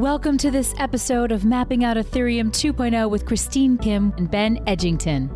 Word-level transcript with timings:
Welcome 0.00 0.38
to 0.38 0.50
this 0.50 0.74
episode 0.78 1.30
of 1.30 1.44
Mapping 1.44 1.84
Out 1.84 1.98
Ethereum 1.98 2.48
2.0 2.48 3.10
with 3.10 3.26
Christine 3.26 3.76
Kim 3.76 4.14
and 4.16 4.30
Ben 4.30 4.56
Edgington. 4.64 5.28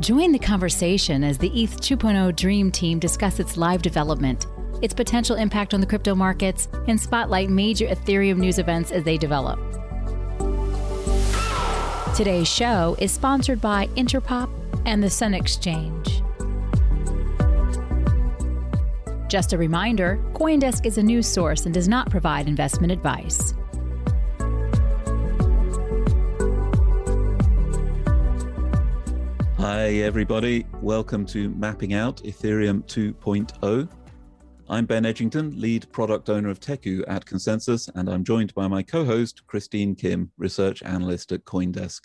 Join 0.00 0.32
the 0.32 0.38
conversation 0.40 1.22
as 1.22 1.38
the 1.38 1.62
ETH 1.62 1.80
2.0 1.80 2.34
Dream 2.34 2.72
Team 2.72 2.98
discuss 2.98 3.38
its 3.38 3.56
live 3.56 3.82
development, 3.82 4.48
its 4.82 4.92
potential 4.92 5.36
impact 5.36 5.74
on 5.74 5.80
the 5.80 5.86
crypto 5.86 6.12
markets, 6.12 6.66
and 6.88 7.00
spotlight 7.00 7.50
major 7.50 7.86
Ethereum 7.86 8.38
news 8.38 8.58
events 8.58 8.90
as 8.90 9.04
they 9.04 9.16
develop. 9.16 9.60
Today's 12.16 12.48
show 12.48 12.96
is 12.98 13.12
sponsored 13.12 13.60
by 13.60 13.86
Interpop 13.94 14.50
and 14.86 15.04
the 15.04 15.08
Sun 15.08 15.34
Exchange. 15.34 16.20
Just 19.28 19.52
a 19.52 19.56
reminder 19.56 20.20
Coindesk 20.32 20.84
is 20.84 20.98
a 20.98 21.02
news 21.02 21.28
source 21.28 21.64
and 21.64 21.72
does 21.72 21.86
not 21.86 22.10
provide 22.10 22.48
investment 22.48 22.92
advice. 22.92 23.54
Hi, 29.66 29.92
everybody. 29.94 30.66
Welcome 30.82 31.24
to 31.24 31.48
Mapping 31.48 31.94
Out 31.94 32.18
Ethereum 32.18 32.84
2.0. 32.84 33.88
I'm 34.68 34.84
Ben 34.84 35.04
Edgington, 35.04 35.58
lead 35.58 35.90
product 35.90 36.28
owner 36.28 36.50
of 36.50 36.60
Teku 36.60 37.02
at 37.08 37.24
ConsenSys, 37.24 37.88
and 37.94 38.10
I'm 38.10 38.24
joined 38.24 38.52
by 38.52 38.68
my 38.68 38.82
co 38.82 39.06
host, 39.06 39.46
Christine 39.46 39.94
Kim, 39.94 40.30
research 40.36 40.82
analyst 40.82 41.32
at 41.32 41.46
Coindesk. 41.46 42.02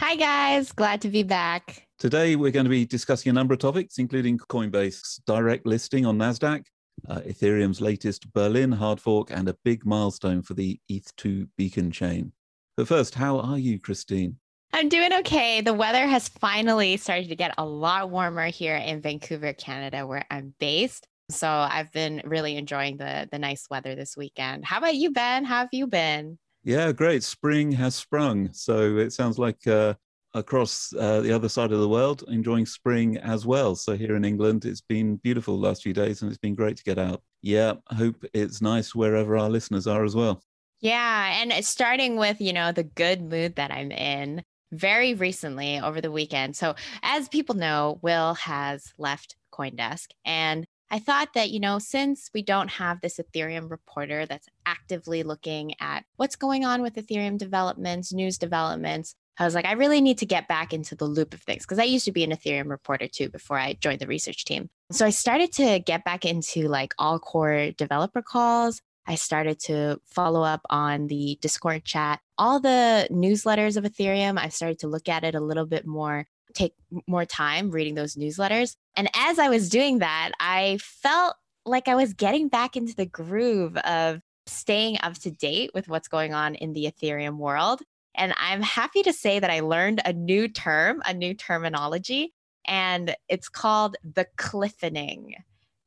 Hi, 0.00 0.16
guys. 0.16 0.72
Glad 0.72 1.02
to 1.02 1.10
be 1.10 1.22
back. 1.22 1.86
Today, 1.98 2.36
we're 2.36 2.50
going 2.50 2.64
to 2.64 2.70
be 2.70 2.86
discussing 2.86 3.28
a 3.28 3.34
number 3.34 3.52
of 3.52 3.60
topics, 3.60 3.98
including 3.98 4.38
Coinbase's 4.38 5.20
direct 5.26 5.66
listing 5.66 6.06
on 6.06 6.16
NASDAQ, 6.16 6.64
uh, 7.10 7.20
Ethereum's 7.20 7.82
latest 7.82 8.32
Berlin 8.32 8.72
hard 8.72 8.98
fork, 8.98 9.30
and 9.30 9.46
a 9.50 9.58
big 9.62 9.84
milestone 9.84 10.40
for 10.40 10.54
the 10.54 10.80
ETH2 10.90 11.48
beacon 11.58 11.90
chain. 11.90 12.32
But 12.78 12.88
first, 12.88 13.14
how 13.16 13.40
are 13.40 13.58
you, 13.58 13.78
Christine? 13.78 14.38
I'm 14.74 14.88
doing 14.88 15.12
okay. 15.20 15.60
The 15.60 15.72
weather 15.72 16.04
has 16.04 16.28
finally 16.28 16.96
started 16.96 17.28
to 17.28 17.36
get 17.36 17.54
a 17.56 17.64
lot 17.64 18.10
warmer 18.10 18.46
here 18.46 18.74
in 18.74 19.00
Vancouver, 19.00 19.52
Canada, 19.52 20.04
where 20.04 20.24
I'm 20.32 20.52
based. 20.58 21.06
So 21.30 21.48
I've 21.48 21.92
been 21.92 22.20
really 22.24 22.56
enjoying 22.56 22.96
the 22.96 23.28
the 23.30 23.38
nice 23.38 23.68
weather 23.70 23.94
this 23.94 24.16
weekend. 24.16 24.64
How 24.64 24.78
about 24.78 24.96
you, 24.96 25.12
Ben? 25.12 25.44
How 25.44 25.58
have 25.58 25.68
you 25.70 25.86
been? 25.86 26.40
Yeah, 26.64 26.90
great. 26.90 27.22
Spring 27.22 27.70
has 27.70 27.94
sprung. 27.94 28.52
So 28.52 28.96
it 28.96 29.12
sounds 29.12 29.38
like 29.38 29.64
uh, 29.68 29.94
across 30.34 30.92
uh, 30.92 31.20
the 31.20 31.30
other 31.30 31.48
side 31.48 31.70
of 31.70 31.78
the 31.78 31.88
world, 31.88 32.24
enjoying 32.26 32.66
spring 32.66 33.16
as 33.18 33.46
well. 33.46 33.76
So 33.76 33.96
here 33.96 34.16
in 34.16 34.24
England, 34.24 34.64
it's 34.64 34.80
been 34.80 35.18
beautiful 35.18 35.56
the 35.56 35.68
last 35.68 35.84
few 35.84 35.92
days 35.92 36.22
and 36.22 36.32
it's 36.32 36.40
been 36.40 36.56
great 36.56 36.78
to 36.78 36.82
get 36.82 36.98
out. 36.98 37.22
Yeah, 37.42 37.74
I 37.92 37.94
hope 37.94 38.24
it's 38.34 38.60
nice 38.60 38.92
wherever 38.92 39.38
our 39.38 39.48
listeners 39.48 39.86
are 39.86 40.02
as 40.02 40.16
well. 40.16 40.42
Yeah, 40.80 41.40
and 41.40 41.64
starting 41.64 42.16
with, 42.16 42.40
you 42.40 42.52
know, 42.52 42.72
the 42.72 42.82
good 42.82 43.22
mood 43.22 43.54
that 43.54 43.70
I'm 43.70 43.92
in 43.92 44.42
very 44.74 45.14
recently 45.14 45.80
over 45.80 46.00
the 46.00 46.12
weekend. 46.12 46.56
So, 46.56 46.74
as 47.02 47.28
people 47.28 47.54
know, 47.54 47.98
Will 48.02 48.34
has 48.34 48.92
left 48.98 49.36
Coindesk. 49.52 50.08
And 50.24 50.66
I 50.90 50.98
thought 50.98 51.34
that, 51.34 51.50
you 51.50 51.60
know, 51.60 51.78
since 51.78 52.30
we 52.34 52.42
don't 52.42 52.68
have 52.68 53.00
this 53.00 53.18
Ethereum 53.18 53.70
reporter 53.70 54.26
that's 54.26 54.48
actively 54.66 55.22
looking 55.22 55.74
at 55.80 56.04
what's 56.16 56.36
going 56.36 56.64
on 56.64 56.82
with 56.82 56.94
Ethereum 56.94 57.38
developments, 57.38 58.12
news 58.12 58.38
developments, 58.38 59.14
I 59.38 59.44
was 59.44 59.54
like, 59.54 59.64
I 59.64 59.72
really 59.72 60.00
need 60.00 60.18
to 60.18 60.26
get 60.26 60.46
back 60.46 60.72
into 60.72 60.94
the 60.94 61.06
loop 61.06 61.34
of 61.34 61.40
things 61.40 61.64
because 61.64 61.80
I 61.80 61.84
used 61.84 62.04
to 62.04 62.12
be 62.12 62.22
an 62.22 62.30
Ethereum 62.30 62.70
reporter 62.70 63.08
too 63.08 63.28
before 63.28 63.58
I 63.58 63.72
joined 63.72 63.98
the 63.98 64.06
research 64.06 64.44
team. 64.44 64.70
So 64.92 65.04
I 65.04 65.10
started 65.10 65.52
to 65.54 65.80
get 65.80 66.04
back 66.04 66.24
into 66.24 66.68
like 66.68 66.94
all 66.98 67.18
core 67.18 67.72
developer 67.72 68.22
calls. 68.22 68.80
I 69.06 69.16
started 69.16 69.60
to 69.60 70.00
follow 70.06 70.42
up 70.42 70.62
on 70.70 71.08
the 71.08 71.38
Discord 71.40 71.84
chat, 71.84 72.20
all 72.38 72.60
the 72.60 73.06
newsletters 73.10 73.76
of 73.76 73.84
Ethereum. 73.84 74.38
I 74.38 74.48
started 74.48 74.78
to 74.80 74.88
look 74.88 75.08
at 75.08 75.24
it 75.24 75.34
a 75.34 75.40
little 75.40 75.66
bit 75.66 75.86
more, 75.86 76.26
take 76.54 76.74
more 77.06 77.24
time 77.24 77.70
reading 77.70 77.94
those 77.94 78.14
newsletters. 78.14 78.76
And 78.96 79.10
as 79.14 79.38
I 79.38 79.48
was 79.48 79.68
doing 79.68 79.98
that, 79.98 80.32
I 80.40 80.78
felt 80.80 81.36
like 81.66 81.88
I 81.88 81.94
was 81.94 82.14
getting 82.14 82.48
back 82.48 82.76
into 82.76 82.94
the 82.94 83.06
groove 83.06 83.76
of 83.78 84.20
staying 84.46 84.98
up 85.02 85.14
to 85.14 85.30
date 85.30 85.70
with 85.74 85.88
what's 85.88 86.08
going 86.08 86.34
on 86.34 86.54
in 86.54 86.72
the 86.72 86.84
Ethereum 86.90 87.36
world. 87.36 87.80
And 88.14 88.32
I'm 88.38 88.62
happy 88.62 89.02
to 89.02 89.12
say 89.12 89.38
that 89.38 89.50
I 89.50 89.60
learned 89.60 90.00
a 90.04 90.12
new 90.12 90.48
term, 90.48 91.02
a 91.06 91.12
new 91.12 91.34
terminology, 91.34 92.32
and 92.66 93.16
it's 93.28 93.48
called 93.48 93.96
the 94.04 94.26
cliffening. 94.36 95.34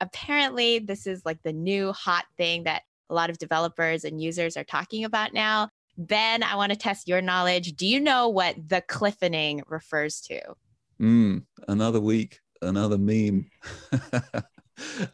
Apparently, 0.02 0.80
this 0.80 1.08
is 1.08 1.24
like 1.26 1.42
the 1.44 1.54
new 1.54 1.92
hot 1.94 2.26
thing 2.38 2.64
that 2.64 2.84
a 3.10 3.14
lot 3.14 3.30
of 3.30 3.38
developers 3.38 4.04
and 4.04 4.22
users 4.22 4.58
are 4.58 4.64
talking 4.64 5.06
about 5.06 5.34
now. 5.34 5.70
Ben, 5.98 6.44
I 6.44 6.56
want 6.56 6.72
to 6.72 6.78
test 6.78 7.08
your 7.08 7.22
knowledge. 7.22 7.76
Do 7.76 7.88
you 7.88 8.00
know 8.00 8.30
what 8.30 8.56
the 8.70 8.82
cliffening 8.82 9.64
refers 9.68 10.22
to? 10.22 10.40
Mm, 11.02 11.44
another 11.68 12.00
week, 12.00 12.40
another 12.62 12.98
meme. 12.98 13.50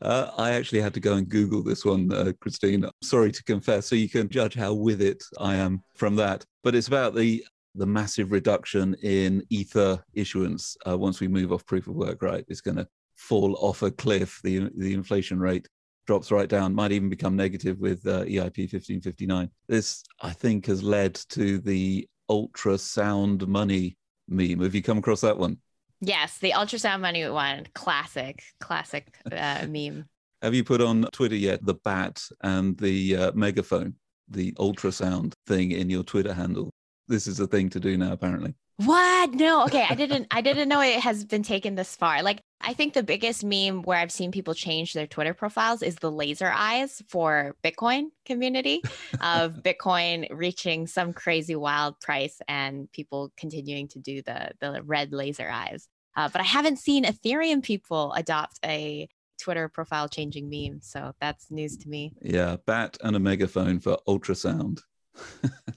uh, 0.02 0.32
I 0.38 0.52
actually 0.52 0.82
had 0.82 0.94
to 0.96 1.00
go 1.00 1.14
and 1.14 1.28
Google 1.28 1.64
this 1.64 1.86
one, 1.86 2.12
uh, 2.12 2.34
Christine. 2.42 2.86
Sorry 3.02 3.32
to 3.32 3.44
confess, 3.44 3.88
so 3.88 3.96
you 3.96 4.10
can 4.10 4.30
judge 4.30 4.56
how 4.56 4.74
with 4.74 5.02
it 5.02 5.24
I 5.40 5.56
am 5.56 5.82
from 5.96 6.16
that. 6.18 6.46
But 6.64 6.76
it's 6.76 6.88
about 6.88 7.16
the 7.16 7.44
the 7.76 7.86
massive 7.88 8.32
reduction 8.32 8.94
in 9.02 9.44
ether 9.50 10.04
issuance 10.14 10.78
uh, 10.88 10.96
once 10.96 11.20
we 11.20 11.28
move 11.28 11.52
off 11.52 11.66
proof 11.66 11.88
of 11.88 11.96
work. 11.96 12.22
Right, 12.22 12.46
it's 12.48 12.62
going 12.62 12.78
to 12.78 12.88
fall 13.16 13.56
off 13.60 13.82
a 13.82 13.92
cliff. 13.92 14.40
The 14.44 14.70
the 14.78 14.94
inflation 14.94 15.40
rate 15.40 15.68
drops 16.06 16.32
right 16.32 16.50
down, 16.50 16.76
might 16.76 16.92
even 16.92 17.10
become 17.10 17.36
negative 17.36 17.80
with 17.80 18.06
uh, 18.06 18.24
EIP 18.24 18.72
1559. 18.72 19.50
This, 19.68 20.04
I 20.22 20.32
think, 20.32 20.66
has 20.68 20.84
led 20.84 21.16
to 21.30 21.60
the 21.60 22.08
ultrasound 22.30 23.48
money 23.48 23.98
meme. 24.28 24.62
Have 24.62 24.76
you 24.76 24.82
come 24.82 24.98
across 24.98 25.22
that 25.22 25.38
one? 25.38 25.58
Yes, 26.02 26.38
the 26.40 26.52
ultrasound 26.52 27.02
money 27.02 27.28
one. 27.30 27.66
Classic, 27.74 28.42
classic 28.60 29.16
uh, 29.32 29.66
meme. 29.70 30.06
Have 30.42 30.54
you 30.54 30.64
put 30.64 30.82
on 30.82 31.08
Twitter 31.14 31.36
yet 31.36 31.66
the 31.66 31.76
bat 31.76 32.22
and 32.42 32.78
the 32.78 33.16
uh, 33.16 33.32
megaphone, 33.34 33.96
the 34.28 34.52
ultrasound 34.54 35.34
thing 35.48 35.72
in 35.72 35.90
your 35.90 36.04
Twitter 36.04 36.34
handle? 36.34 36.70
This 37.08 37.28
is 37.28 37.40
a 37.40 37.48
thing 37.48 37.70
to 37.70 37.80
do 37.80 37.98
now, 37.98 38.12
apparently. 38.12 38.54
What? 38.78 39.34
No. 39.34 39.66
Okay. 39.66 39.86
I 39.88 39.96
didn't 39.96 40.28
I 40.32 40.42
didn't 40.42 40.68
know 40.68 40.82
it 40.82 41.00
has 41.00 41.26
been 41.26 41.44
taken 41.44 41.76
this 41.76 41.96
far. 41.96 42.24
Like 42.24 42.42
I 42.60 42.74
think 42.74 42.94
the 42.94 43.04
biggest 43.04 43.44
meme 43.44 43.84
where 43.84 43.98
I've 43.98 44.12
seen 44.12 44.32
people 44.32 44.54
change 44.54 44.94
their 44.94 45.06
Twitter 45.06 45.34
profiles 45.34 45.84
is 45.84 45.96
the 45.96 46.12
laser 46.12 46.52
eyes 46.52 47.02
for 47.08 47.56
Bitcoin 47.64 48.08
community 48.26 48.82
of 49.22 49.54
Bitcoin 49.64 50.28
reaching 50.32 50.88
some 50.88 51.14
crazy 51.14 51.56
wild 51.56 52.00
price 52.00 52.40
and 52.48 52.92
people 52.92 53.32
continuing 53.38 53.88
to 53.90 54.00
do 54.00 54.22
the 54.24 54.52
the 54.60 54.82
red 54.84 55.14
laser 55.14 55.50
eyes. 55.50 55.88
Uh, 56.16 56.30
but 56.30 56.42
I 56.42 56.46
haven't 56.46 56.78
seen 56.78 57.06
Ethereum 57.06 57.64
people 57.64 58.14
adopt 58.14 58.60
a 58.66 59.08
Twitter 59.40 59.68
profile 59.68 60.08
changing 60.08 60.50
meme. 60.50 60.80
So 60.82 61.14
that's 61.20 61.52
news 61.52 61.78
to 61.78 61.90
me. 61.90 62.14
Yeah, 62.22 62.58
bat 62.66 62.98
and 63.04 63.16
a 63.16 63.20
megaphone 63.20 63.80
for 63.80 63.98
ultrasound 64.08 64.82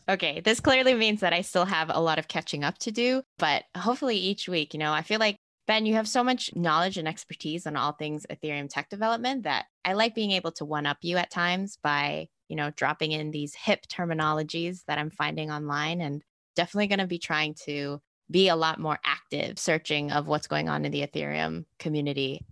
okay, 0.09 0.41
this 0.41 0.61
clearly 0.61 0.95
means 0.95 1.21
that 1.21 1.33
I 1.33 1.43
still 1.43 1.65
have 1.65 1.91
a 1.93 2.01
lot 2.01 2.19
of 2.19 2.29
catching 2.29 2.65
up 2.65 2.79
to 2.79 2.91
do, 2.91 3.23
but 3.39 3.65
hopefully 3.77 4.17
each 4.17 4.49
week, 4.49 4.75
you 4.75 4.79
know, 4.79 4.93
I 4.93 5.03
feel 5.03 5.21
like 5.21 5.37
Ben, 5.67 5.85
you 5.85 5.95
have 5.95 6.09
so 6.09 6.23
much 6.23 6.55
knowledge 6.55 6.97
and 6.97 7.09
expertise 7.09 7.67
on 7.67 7.77
all 7.77 7.93
things 7.93 8.25
Ethereum 8.31 8.69
tech 8.69 8.89
development 8.89 9.43
that 9.43 9.67
I 9.85 9.95
like 9.95 10.15
being 10.15 10.31
able 10.31 10.53
to 10.53 10.65
one 10.65 10.87
up 10.87 10.99
you 11.03 11.17
at 11.17 11.31
times 11.31 11.77
by, 11.83 12.29
you 12.49 12.55
know, 12.55 12.71
dropping 12.77 13.13
in 13.13 13.33
these 13.33 13.55
hip 13.55 13.81
terminologies 13.89 14.83
that 14.87 14.99
I'm 14.99 15.11
finding 15.11 15.51
online 15.51 16.01
and 16.01 16.23
definitely 16.55 16.87
going 16.87 17.01
to 17.01 17.07
be 17.07 17.19
trying 17.19 17.55
to 17.65 18.01
be 18.31 18.49
a 18.49 18.57
lot 18.57 18.79
more 18.79 18.99
active 19.05 19.59
searching 19.59 20.13
of 20.13 20.29
what's 20.29 20.47
going 20.47 20.69
on 20.69 20.85
in 20.85 20.93
the 20.93 21.07
Ethereum 21.07 21.65
community 21.79 22.45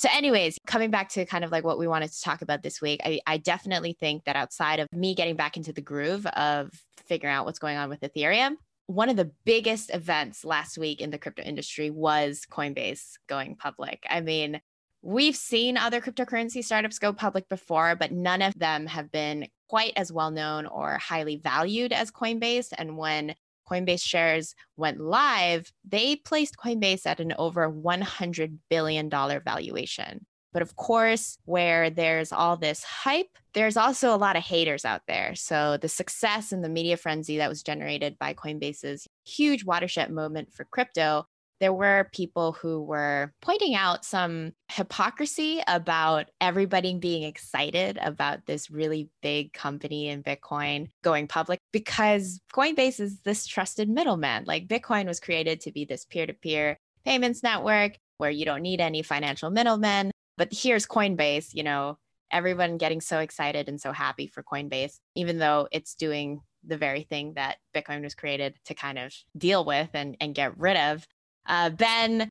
so, 0.00 0.08
anyways, 0.14 0.58
coming 0.66 0.90
back 0.90 1.10
to 1.10 1.26
kind 1.26 1.44
of 1.44 1.52
like 1.52 1.62
what 1.62 1.78
we 1.78 1.86
wanted 1.86 2.10
to 2.10 2.22
talk 2.22 2.40
about 2.40 2.62
this 2.62 2.80
week, 2.80 3.02
I, 3.04 3.20
I, 3.26 3.36
definitely 3.36 3.92
think 3.92 4.24
that 4.24 4.34
outside 4.34 4.80
of 4.80 4.88
me 4.94 5.14
getting 5.14 5.36
back 5.36 5.58
into 5.58 5.74
the 5.74 5.82
groove 5.82 6.24
of 6.24 6.70
figuring 7.04 7.34
out 7.34 7.44
what's 7.44 7.58
going 7.58 7.76
on 7.76 7.90
with 7.90 8.00
Ethereum, 8.00 8.54
one 8.86 9.10
of 9.10 9.16
the 9.16 9.30
biggest 9.44 9.92
events 9.92 10.42
last 10.42 10.78
week 10.78 11.02
in 11.02 11.10
the 11.10 11.18
crypto 11.18 11.42
industry 11.42 11.90
was 11.90 12.46
Coinbase 12.50 13.18
going 13.28 13.56
public. 13.56 14.06
I 14.08 14.22
mean, 14.22 14.62
we've 15.02 15.36
seen 15.36 15.76
other 15.76 16.00
cryptocurrency 16.00 16.64
startups 16.64 16.98
go 16.98 17.12
public 17.12 17.46
before, 17.50 17.94
but 17.94 18.10
none 18.10 18.40
of 18.40 18.58
them 18.58 18.86
have 18.86 19.12
been 19.12 19.48
quite 19.68 19.92
as 19.96 20.10
well 20.10 20.30
known 20.30 20.64
or 20.64 20.96
highly 20.96 21.36
valued 21.36 21.92
as 21.92 22.10
Coinbase. 22.10 22.72
And 22.78 22.96
when 22.96 23.34
Coinbase 23.70 24.02
shares 24.02 24.54
went 24.76 25.00
live, 25.00 25.72
they 25.88 26.16
placed 26.16 26.56
Coinbase 26.56 27.06
at 27.06 27.20
an 27.20 27.34
over 27.38 27.70
$100 27.70 28.58
billion 28.68 29.08
valuation. 29.08 30.26
But 30.52 30.62
of 30.62 30.74
course, 30.74 31.38
where 31.44 31.90
there's 31.90 32.32
all 32.32 32.56
this 32.56 32.82
hype, 32.82 33.38
there's 33.54 33.76
also 33.76 34.12
a 34.14 34.18
lot 34.18 34.36
of 34.36 34.42
haters 34.42 34.84
out 34.84 35.02
there. 35.06 35.34
So 35.36 35.76
the 35.80 35.88
success 35.88 36.50
and 36.50 36.64
the 36.64 36.68
media 36.68 36.96
frenzy 36.96 37.36
that 37.36 37.48
was 37.48 37.62
generated 37.62 38.18
by 38.18 38.34
Coinbase's 38.34 39.06
huge 39.24 39.64
watershed 39.64 40.10
moment 40.10 40.52
for 40.52 40.64
crypto 40.64 41.26
there 41.60 41.72
were 41.72 42.08
people 42.12 42.52
who 42.52 42.82
were 42.82 43.32
pointing 43.42 43.74
out 43.74 44.04
some 44.04 44.52
hypocrisy 44.72 45.62
about 45.68 46.30
everybody 46.40 46.94
being 46.94 47.22
excited 47.22 47.98
about 48.00 48.46
this 48.46 48.70
really 48.70 49.10
big 49.22 49.52
company 49.52 50.08
in 50.08 50.22
Bitcoin 50.22 50.88
going 51.02 51.28
public 51.28 51.60
because 51.70 52.40
Coinbase 52.52 52.98
is 52.98 53.20
this 53.20 53.46
trusted 53.46 53.88
middleman. 53.88 54.44
Like 54.46 54.68
Bitcoin 54.68 55.06
was 55.06 55.20
created 55.20 55.60
to 55.60 55.72
be 55.72 55.84
this 55.84 56.06
peer 56.06 56.26
to 56.26 56.32
peer 56.32 56.78
payments 57.04 57.42
network 57.42 57.98
where 58.16 58.30
you 58.30 58.44
don't 58.44 58.62
need 58.62 58.80
any 58.80 59.02
financial 59.02 59.50
middlemen. 59.50 60.10
But 60.38 60.48
here's 60.52 60.86
Coinbase, 60.86 61.54
you 61.54 61.62
know, 61.62 61.98
everyone 62.30 62.78
getting 62.78 63.00
so 63.02 63.18
excited 63.18 63.68
and 63.68 63.80
so 63.80 63.92
happy 63.92 64.26
for 64.26 64.42
Coinbase, 64.42 64.98
even 65.14 65.38
though 65.38 65.68
it's 65.70 65.94
doing 65.94 66.40
the 66.64 66.76
very 66.76 67.02
thing 67.02 67.34
that 67.34 67.56
Bitcoin 67.74 68.02
was 68.02 68.14
created 68.14 68.54
to 68.66 68.74
kind 68.74 68.98
of 68.98 69.12
deal 69.36 69.64
with 69.64 69.90
and, 69.94 70.16
and 70.20 70.34
get 70.34 70.58
rid 70.58 70.76
of. 70.76 71.06
Uh, 71.46 71.70
ben, 71.70 72.28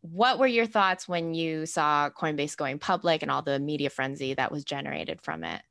what 0.00 0.38
were 0.38 0.46
your 0.46 0.66
thoughts 0.66 1.08
when 1.08 1.34
you 1.34 1.66
saw 1.66 2.10
Coinbase 2.10 2.56
going 2.56 2.78
public 2.78 3.22
and 3.22 3.30
all 3.30 3.42
the 3.42 3.58
media 3.58 3.90
frenzy 3.90 4.34
that 4.34 4.52
was 4.52 4.64
generated 4.64 5.20
from 5.22 5.44
it? 5.44 5.62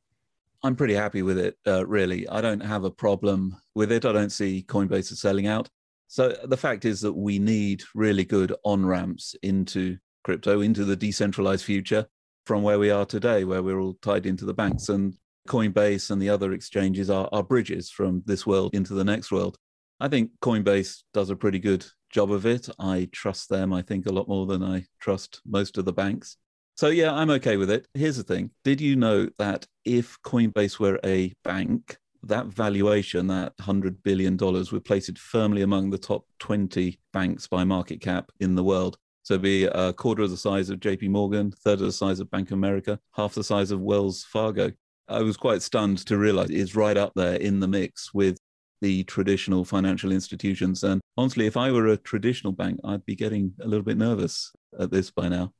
I'm 0.63 0.75
pretty 0.75 0.95
happy 0.95 1.21
with 1.21 1.37
it, 1.37 1.57
uh, 1.67 1.85
really. 1.85 2.27
I 2.27 2.41
don't 2.41 2.61
have 2.61 2.83
a 2.83 2.91
problem 2.91 3.55
with 3.75 3.91
it. 3.91 4.05
I 4.05 4.11
don't 4.11 4.31
see 4.31 4.65
Coinbase 4.67 5.11
as 5.11 5.21
selling 5.21 5.47
out. 5.47 5.69
So 6.07 6.35
the 6.45 6.57
fact 6.57 6.85
is 6.85 7.01
that 7.01 7.13
we 7.13 7.37
need 7.37 7.83
really 7.93 8.25
good 8.25 8.55
on 8.63 8.85
ramps 8.85 9.35
into 9.43 9.97
crypto, 10.23 10.61
into 10.61 10.83
the 10.83 10.95
decentralized 10.95 11.65
future 11.65 12.07
from 12.45 12.63
where 12.63 12.79
we 12.79 12.89
are 12.89 13.05
today, 13.05 13.43
where 13.43 13.61
we're 13.61 13.79
all 13.79 13.97
tied 14.01 14.25
into 14.25 14.45
the 14.45 14.53
banks. 14.53 14.89
And 14.89 15.15
Coinbase 15.47 16.09
and 16.11 16.21
the 16.21 16.29
other 16.29 16.53
exchanges 16.53 17.09
are, 17.09 17.29
are 17.31 17.43
bridges 17.43 17.89
from 17.89 18.23
this 18.25 18.45
world 18.45 18.73
into 18.73 18.93
the 18.93 19.03
next 19.03 19.31
world. 19.31 19.57
I 19.99 20.07
think 20.07 20.31
Coinbase 20.41 21.03
does 21.13 21.29
a 21.29 21.35
pretty 21.35 21.59
good 21.59 21.85
job 22.11 22.31
of 22.31 22.45
it. 22.45 22.69
I 22.79 23.09
trust 23.11 23.49
them, 23.49 23.73
I 23.73 23.81
think, 23.81 24.05
a 24.05 24.11
lot 24.11 24.27
more 24.27 24.45
than 24.45 24.63
I 24.63 24.85
trust 24.99 25.41
most 25.45 25.77
of 25.77 25.85
the 25.85 25.93
banks. 25.93 26.37
So, 26.75 26.89
yeah, 26.89 27.13
I'm 27.13 27.31
okay 27.31 27.57
with 27.57 27.71
it. 27.71 27.87
Here's 27.95 28.17
the 28.17 28.23
thing 28.23 28.51
Did 28.63 28.79
you 28.79 28.95
know 28.95 29.29
that 29.39 29.65
if 29.85 30.17
Coinbase 30.23 30.79
were 30.79 30.99
a 31.03 31.33
bank, 31.43 31.97
that 32.23 32.47
valuation, 32.47 33.27
that 33.27 33.57
$100 33.57 33.97
billion, 34.03 34.37
would 34.37 34.85
place 34.85 35.09
it 35.09 35.17
firmly 35.17 35.63
among 35.63 35.89
the 35.89 35.97
top 35.97 36.25
20 36.39 36.99
banks 37.13 37.47
by 37.47 37.63
market 37.63 37.99
cap 37.99 38.31
in 38.39 38.53
the 38.53 38.63
world? 38.63 38.97
So 39.23 39.37
be 39.37 39.65
a 39.65 39.91
quarter 39.91 40.21
of 40.21 40.29
the 40.29 40.37
size 40.37 40.69
of 40.69 40.79
JP 40.79 41.09
Morgan, 41.09 41.51
third 41.51 41.81
of 41.81 41.87
the 41.87 41.91
size 41.91 42.19
of 42.19 42.31
Bank 42.31 42.49
of 42.49 42.53
America, 42.53 42.99
half 43.13 43.33
the 43.33 43.43
size 43.43 43.71
of 43.71 43.81
Wells 43.81 44.23
Fargo. 44.23 44.71
I 45.09 45.21
was 45.21 45.35
quite 45.35 45.61
stunned 45.61 46.05
to 46.05 46.17
realize 46.17 46.49
it's 46.49 46.75
right 46.75 46.95
up 46.95 47.13
there 47.15 47.35
in 47.35 47.59
the 47.59 47.67
mix 47.67 48.13
with 48.13 48.37
the 48.81 49.03
traditional 49.05 49.65
financial 49.65 50.11
institutions. 50.11 50.83
And 50.83 51.01
honestly, 51.17 51.45
if 51.45 51.57
I 51.57 51.71
were 51.71 51.87
a 51.87 51.97
traditional 51.97 52.53
bank, 52.53 52.79
I'd 52.83 53.05
be 53.05 53.15
getting 53.15 53.53
a 53.61 53.67
little 53.67 53.83
bit 53.83 53.97
nervous 53.97 54.51
at 54.79 54.91
this 54.91 55.11
by 55.11 55.29
now. 55.29 55.53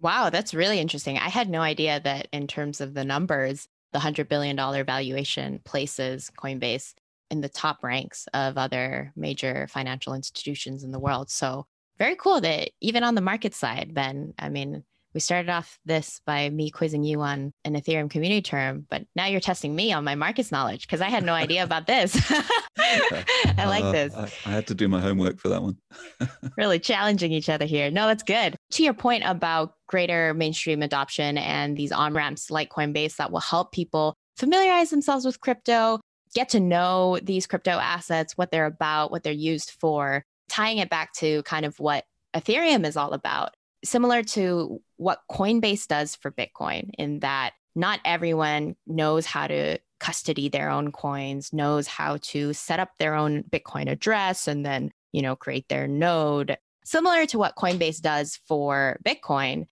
Wow, 0.00 0.30
that's 0.30 0.54
really 0.54 0.78
interesting. 0.78 1.18
I 1.18 1.28
had 1.28 1.50
no 1.50 1.60
idea 1.60 2.00
that 2.00 2.28
in 2.32 2.46
terms 2.46 2.80
of 2.80 2.94
the 2.94 3.04
numbers, 3.04 3.68
the 3.92 3.98
$100 3.98 4.28
billion 4.28 4.56
valuation 4.56 5.60
places 5.64 6.30
Coinbase 6.38 6.94
in 7.30 7.40
the 7.40 7.48
top 7.48 7.84
ranks 7.84 8.26
of 8.32 8.56
other 8.56 9.12
major 9.14 9.66
financial 9.68 10.14
institutions 10.14 10.84
in 10.84 10.90
the 10.90 10.98
world. 10.98 11.30
So, 11.30 11.66
very 11.98 12.16
cool 12.16 12.40
that 12.40 12.70
even 12.80 13.04
on 13.04 13.14
the 13.14 13.20
market 13.20 13.54
side, 13.54 13.92
Ben, 13.92 14.32
I 14.38 14.48
mean, 14.48 14.84
we 15.14 15.20
started 15.20 15.50
off 15.50 15.78
this 15.84 16.20
by 16.24 16.48
me 16.50 16.70
quizzing 16.70 17.02
you 17.02 17.20
on 17.20 17.52
an 17.64 17.74
Ethereum 17.74 18.08
community 18.08 18.42
term, 18.42 18.86
but 18.88 19.04
now 19.16 19.26
you're 19.26 19.40
testing 19.40 19.74
me 19.74 19.92
on 19.92 20.04
my 20.04 20.14
markets 20.14 20.52
knowledge 20.52 20.86
because 20.86 21.00
I 21.00 21.08
had 21.08 21.24
no 21.24 21.34
idea 21.34 21.64
about 21.64 21.86
this. 21.86 22.16
I 22.78 23.64
like 23.66 23.84
uh, 23.84 23.92
this. 23.92 24.14
I, 24.14 24.24
I, 24.46 24.52
had 24.52 24.66
to 24.68 24.74
do 24.74 24.88
my 24.88 25.00
homework 25.00 25.38
for 25.38 25.48
that 25.48 25.62
one. 25.62 25.76
really 26.56 26.78
challenging 26.78 27.32
each 27.32 27.48
other 27.48 27.64
here. 27.64 27.90
No, 27.90 28.06
that's 28.06 28.22
good. 28.22 28.56
To 28.72 28.82
your 28.82 28.94
point 28.94 29.24
about 29.26 29.74
greater 29.88 30.32
mainstream 30.34 30.82
adoption 30.82 31.38
and 31.38 31.76
these 31.76 31.92
on 31.92 32.14
ramps 32.14 32.50
like 32.50 32.70
Coinbase 32.70 33.16
that 33.16 33.32
will 33.32 33.40
help 33.40 33.72
people 33.72 34.14
familiarize 34.36 34.90
themselves 34.90 35.24
with 35.24 35.40
crypto, 35.40 36.00
get 36.34 36.50
to 36.50 36.60
know 36.60 37.18
these 37.22 37.46
crypto 37.46 37.72
assets, 37.72 38.38
what 38.38 38.52
they're 38.52 38.66
about, 38.66 39.10
what 39.10 39.24
they're 39.24 39.32
used 39.32 39.72
for, 39.80 40.24
tying 40.48 40.78
it 40.78 40.88
back 40.88 41.12
to 41.14 41.42
kind 41.42 41.66
of 41.66 41.78
what 41.80 42.04
Ethereum 42.34 42.86
is 42.86 42.96
all 42.96 43.12
about 43.12 43.54
similar 43.84 44.22
to 44.22 44.80
what 44.96 45.20
Coinbase 45.30 45.86
does 45.86 46.16
for 46.16 46.30
Bitcoin, 46.30 46.90
in 46.98 47.20
that 47.20 47.52
not 47.74 48.00
everyone 48.04 48.76
knows 48.86 49.26
how 49.26 49.46
to 49.46 49.78
custody 50.00 50.48
their 50.48 50.70
own 50.70 50.92
coins, 50.92 51.52
knows 51.52 51.86
how 51.86 52.18
to 52.22 52.52
set 52.52 52.80
up 52.80 52.90
their 52.98 53.14
own 53.14 53.44
Bitcoin 53.44 53.90
address 53.90 54.48
and 54.48 54.64
then, 54.64 54.90
you 55.12 55.22
know, 55.22 55.36
create 55.36 55.68
their 55.68 55.86
node. 55.86 56.56
Similar 56.84 57.26
to 57.26 57.38
what 57.38 57.56
Coinbase 57.56 58.00
does 58.00 58.40
for 58.48 58.98
Bitcoin, 59.04 59.66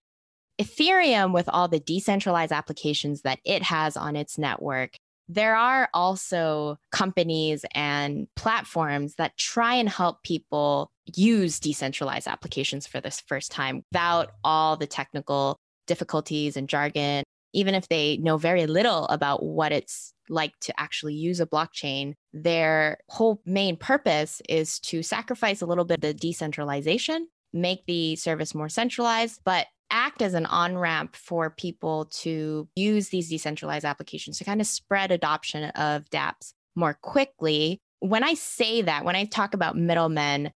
Ethereum, 0.61 1.33
with 1.33 1.49
all 1.49 1.67
the 1.67 1.79
decentralized 1.79 2.51
applications 2.51 3.23
that 3.23 3.39
it 3.43 3.63
has 3.63 3.97
on 3.97 4.15
its 4.15 4.37
network, 4.37 4.97
there 5.29 5.55
are 5.55 5.89
also 5.93 6.77
companies 6.91 7.63
and 7.75 8.27
platforms 8.35 9.15
that 9.15 9.37
try 9.37 9.75
and 9.75 9.87
help 9.87 10.23
people 10.23 10.91
use 11.05 11.59
decentralized 11.59 12.27
applications 12.27 12.87
for 12.87 12.99
this 12.99 13.21
first 13.21 13.51
time 13.51 13.83
without 13.91 14.31
all 14.43 14.75
the 14.75 14.87
technical 14.87 15.55
difficulties 15.85 16.57
and 16.57 16.67
jargon, 16.67 17.23
even 17.53 17.75
if 17.75 17.87
they 17.87 18.17
know 18.17 18.37
very 18.37 18.65
little 18.65 19.05
about 19.05 19.43
what 19.43 19.71
it's 19.71 20.13
like 20.29 20.53
to 20.61 20.79
actually 20.79 21.13
use 21.13 21.39
a 21.39 21.45
blockchain, 21.45 22.13
their 22.33 22.97
whole 23.09 23.39
main 23.45 23.77
purpose 23.77 24.41
is 24.49 24.79
to 24.79 25.03
sacrifice 25.03 25.61
a 25.61 25.65
little 25.65 25.85
bit 25.85 25.95
of 25.95 26.01
the 26.01 26.13
decentralization, 26.13 27.27
make 27.53 27.85
the 27.85 28.15
service 28.15 28.55
more 28.55 28.69
centralized, 28.69 29.41
but 29.45 29.67
act 29.91 30.21
as 30.21 30.33
an 30.33 30.45
on 30.45 30.77
ramp 30.77 31.15
for 31.15 31.49
people 31.49 32.05
to 32.05 32.67
use 32.75 33.09
these 33.09 33.29
decentralized 33.29 33.85
applications 33.85 34.37
to 34.37 34.43
kind 34.43 34.61
of 34.61 34.67
spread 34.67 35.11
adoption 35.11 35.65
of 35.71 36.09
dApps 36.09 36.53
more 36.75 36.97
quickly. 37.01 37.81
When 37.99 38.23
I 38.23 38.33
say 38.35 38.81
that, 38.83 39.03
when 39.03 39.15
I 39.15 39.25
talk 39.25 39.53
about 39.53 39.77
middlemen, 39.77 40.51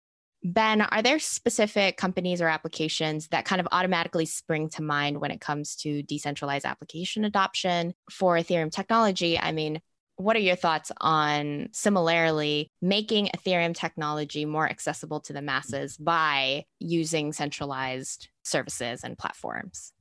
Ben, 0.44 0.82
are 0.82 1.02
there 1.02 1.20
specific 1.20 1.98
companies 1.98 2.42
or 2.42 2.48
applications 2.48 3.28
that 3.28 3.46
kind 3.46 3.62
of 3.62 3.68
automatically 3.72 4.26
spring 4.26 4.70
to 4.70 4.82
mind 4.82 5.22
when 5.22 5.30
it 5.30 5.40
comes 5.40 5.76
to 5.78 6.02
decentralized 6.04 6.66
application 6.66 7.26
adoption 7.26 7.94
for 8.10 8.36
Ethereum 8.36 8.72
technology? 8.72 9.38
I 9.40 9.52
mean, 9.52 9.82
what 10.22 10.36
are 10.36 10.40
your 10.40 10.56
thoughts 10.56 10.92
on 11.02 11.70
similarly 11.72 12.72
making 12.82 13.30
Ethereum 13.36 13.76
technology 13.76 14.46
more 14.46 14.70
accessible 14.70 15.20
to 15.22 15.34
the 15.34 15.42
masses 15.42 15.98
by 15.98 16.64
using 16.80 17.34
centralized 17.34 18.30
services 18.44 19.04
and 19.04 19.18
platforms? 19.18 19.94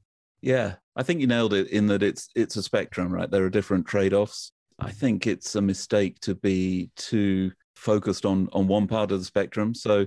Yeah, 0.43 0.75
I 0.97 1.03
think 1.03 1.21
you 1.21 1.27
nailed 1.27 1.53
it 1.53 1.69
in 1.69 1.87
that 1.89 2.03
it's 2.03 2.29
it's 2.35 2.57
a 2.57 2.63
spectrum, 2.63 3.13
right? 3.13 3.31
There 3.31 3.45
are 3.45 3.51
different 3.51 3.87
trade-offs. 3.87 4.53
I 4.79 4.91
think 4.91 5.27
it's 5.27 5.55
a 5.55 5.61
mistake 5.61 6.19
to 6.21 6.35
be 6.35 6.91
too 6.97 7.53
focused 7.77 8.25
on 8.25 8.49
on 8.53 8.67
one 8.67 8.87
part 8.87 9.13
of 9.13 9.19
the 9.19 9.25
spectrum. 9.25 9.75
So 9.75 10.07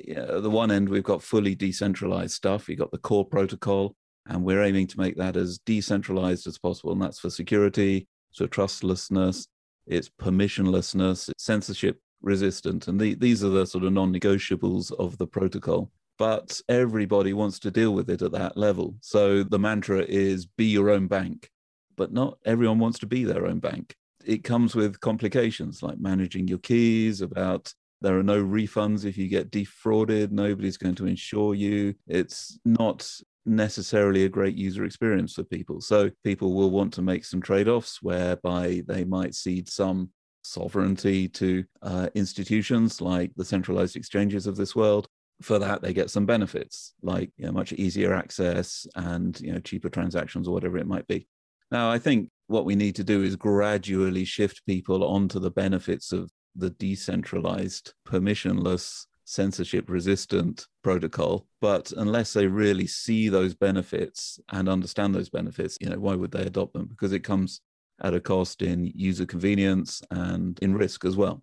yeah, 0.00 0.22
at 0.22 0.42
the 0.42 0.50
one 0.50 0.70
end, 0.70 0.88
we've 0.88 1.02
got 1.02 1.22
fully 1.22 1.54
decentralized 1.54 2.32
stuff. 2.32 2.68
You've 2.68 2.78
got 2.78 2.90
the 2.92 2.98
core 2.98 3.26
protocol, 3.26 3.94
and 4.26 4.42
we're 4.42 4.62
aiming 4.62 4.86
to 4.88 5.00
make 5.00 5.16
that 5.16 5.36
as 5.36 5.58
decentralized 5.66 6.46
as 6.46 6.58
possible. 6.58 6.92
And 6.92 7.02
that's 7.02 7.20
for 7.20 7.30
security, 7.30 8.08
so 8.32 8.46
trustlessness, 8.46 9.46
it's 9.86 10.08
permissionlessness, 10.08 11.28
it's 11.28 11.44
censorship 11.44 12.00
resistant. 12.22 12.88
And 12.88 13.00
the, 13.00 13.14
these 13.14 13.44
are 13.44 13.50
the 13.50 13.66
sort 13.66 13.84
of 13.84 13.92
non 13.92 14.12
negotiables 14.12 14.92
of 14.92 15.18
the 15.18 15.26
protocol. 15.26 15.90
But 16.16 16.60
everybody 16.68 17.32
wants 17.32 17.58
to 17.60 17.70
deal 17.70 17.92
with 17.92 18.08
it 18.08 18.22
at 18.22 18.32
that 18.32 18.56
level. 18.56 18.94
So 19.00 19.42
the 19.42 19.58
mantra 19.58 20.04
is 20.08 20.46
be 20.46 20.66
your 20.66 20.90
own 20.90 21.08
bank, 21.08 21.50
but 21.96 22.12
not 22.12 22.38
everyone 22.44 22.78
wants 22.78 23.00
to 23.00 23.06
be 23.06 23.24
their 23.24 23.46
own 23.46 23.58
bank. 23.58 23.96
It 24.24 24.44
comes 24.44 24.74
with 24.74 25.00
complications 25.00 25.82
like 25.82 25.98
managing 25.98 26.46
your 26.46 26.58
keys, 26.58 27.20
about 27.20 27.74
there 28.00 28.18
are 28.18 28.22
no 28.22 28.42
refunds 28.42 29.04
if 29.04 29.18
you 29.18 29.28
get 29.28 29.50
defrauded. 29.50 30.32
Nobody's 30.32 30.76
going 30.76 30.94
to 30.96 31.06
insure 31.06 31.54
you. 31.54 31.94
It's 32.06 32.58
not 32.64 33.10
necessarily 33.46 34.24
a 34.24 34.28
great 34.28 34.56
user 34.56 34.84
experience 34.84 35.34
for 35.34 35.44
people. 35.44 35.80
So 35.80 36.10
people 36.22 36.54
will 36.54 36.70
want 36.70 36.92
to 36.94 37.02
make 37.02 37.24
some 37.24 37.42
trade 37.42 37.68
offs 37.68 38.02
whereby 38.02 38.82
they 38.86 39.04
might 39.04 39.34
cede 39.34 39.68
some 39.68 40.10
sovereignty 40.42 41.28
to 41.28 41.64
uh, 41.82 42.08
institutions 42.14 43.00
like 43.00 43.32
the 43.36 43.44
centralized 43.44 43.96
exchanges 43.96 44.46
of 44.46 44.56
this 44.56 44.74
world. 44.74 45.08
For 45.42 45.58
that, 45.58 45.82
they 45.82 45.92
get 45.92 46.10
some 46.10 46.26
benefits 46.26 46.94
like 47.02 47.32
you 47.36 47.46
know, 47.46 47.52
much 47.52 47.72
easier 47.72 48.14
access 48.14 48.86
and 48.94 49.38
you 49.40 49.52
know 49.52 49.58
cheaper 49.58 49.88
transactions 49.88 50.46
or 50.46 50.54
whatever 50.54 50.78
it 50.78 50.86
might 50.86 51.06
be. 51.08 51.26
Now, 51.70 51.90
I 51.90 51.98
think 51.98 52.30
what 52.46 52.64
we 52.64 52.76
need 52.76 52.94
to 52.96 53.04
do 53.04 53.22
is 53.22 53.34
gradually 53.34 54.24
shift 54.24 54.64
people 54.66 55.02
onto 55.02 55.40
the 55.40 55.50
benefits 55.50 56.12
of 56.12 56.30
the 56.54 56.70
decentralized, 56.70 57.94
permissionless, 58.06 59.06
censorship 59.34 59.88
resistant 59.88 60.66
protocol. 60.82 61.46
But 61.60 61.92
unless 61.96 62.32
they 62.32 62.46
really 62.46 62.86
see 62.86 63.28
those 63.28 63.54
benefits 63.54 64.38
and 64.52 64.68
understand 64.68 65.14
those 65.14 65.28
benefits, 65.28 65.76
you 65.80 65.88
know, 65.90 65.98
why 65.98 66.14
would 66.14 66.32
they 66.32 66.42
adopt 66.42 66.74
them? 66.74 66.86
Because 66.86 67.12
it 67.12 67.20
comes 67.20 67.60
at 68.02 68.14
a 68.14 68.20
cost 68.20 68.62
in 68.62 68.92
user 68.94 69.26
convenience 69.26 70.02
and 70.10 70.58
in 70.60 70.74
risk 70.74 71.04
as 71.04 71.16
well. 71.16 71.42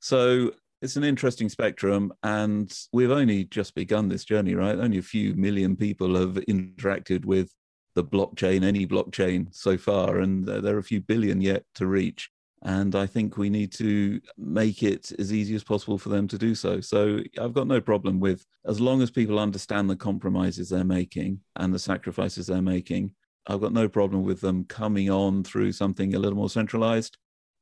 So 0.00 0.52
it's 0.80 0.96
an 0.96 1.04
interesting 1.04 1.48
spectrum, 1.48 2.12
and 2.22 2.72
we've 2.92 3.10
only 3.10 3.44
just 3.44 3.74
begun 3.74 4.08
this 4.08 4.24
journey, 4.24 4.54
right? 4.54 4.78
Only 4.78 4.98
a 4.98 5.02
few 5.02 5.34
million 5.34 5.76
people 5.76 6.14
have 6.14 6.34
interacted 6.48 7.24
with 7.24 7.50
the 7.94 8.04
blockchain, 8.04 8.62
any 8.62 8.86
blockchain 8.86 9.52
so 9.52 9.76
far, 9.76 10.18
and 10.18 10.46
there 10.46 10.76
are 10.76 10.78
a 10.78 10.84
few 10.84 11.00
billion 11.00 11.40
yet 11.40 11.64
to 11.74 11.86
reach. 11.86 12.30
And 12.62 12.96
I 12.96 13.06
think 13.06 13.36
we 13.36 13.50
need 13.50 13.72
to 13.74 14.20
make 14.36 14.82
it 14.82 15.12
as 15.18 15.32
easy 15.32 15.54
as 15.54 15.62
possible 15.62 15.96
for 15.96 16.08
them 16.08 16.26
to 16.28 16.38
do 16.38 16.54
so. 16.54 16.80
So 16.80 17.20
I've 17.40 17.54
got 17.54 17.68
no 17.68 17.80
problem 17.80 18.18
with, 18.18 18.44
as 18.66 18.80
long 18.80 19.00
as 19.00 19.10
people 19.10 19.38
understand 19.38 19.88
the 19.88 19.96
compromises 19.96 20.68
they're 20.68 20.84
making 20.84 21.40
and 21.56 21.72
the 21.72 21.78
sacrifices 21.78 22.48
they're 22.48 22.60
making, 22.60 23.12
I've 23.46 23.60
got 23.60 23.72
no 23.72 23.88
problem 23.88 24.24
with 24.24 24.40
them 24.40 24.64
coming 24.64 25.08
on 25.08 25.44
through 25.44 25.72
something 25.72 26.14
a 26.14 26.18
little 26.18 26.36
more 26.36 26.50
centralized 26.50 27.16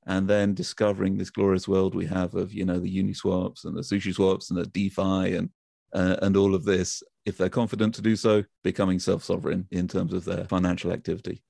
and 0.06 0.26
then 0.26 0.54
discovering 0.54 1.16
this 1.16 1.30
glorious 1.30 1.68
world 1.68 1.94
we 1.94 2.06
have 2.06 2.34
of, 2.34 2.54
you 2.54 2.64
know, 2.64 2.78
the 2.78 2.98
Uniswaps 2.98 3.64
and 3.64 3.76
the 3.76 3.82
SushiSwaps 3.82 4.50
and 4.50 4.58
the 4.58 4.66
DeFi 4.66 5.36
and 5.36 5.50
uh, 5.92 6.16
and 6.20 6.36
all 6.36 6.54
of 6.54 6.64
this, 6.64 7.02
if 7.24 7.38
they're 7.38 7.48
confident 7.48 7.94
to 7.94 8.02
do 8.02 8.16
so, 8.16 8.44
becoming 8.62 8.98
self-sovereign 8.98 9.66
in 9.70 9.88
terms 9.88 10.12
of 10.12 10.24
their 10.24 10.44
financial 10.44 10.92
activity. 10.92 11.42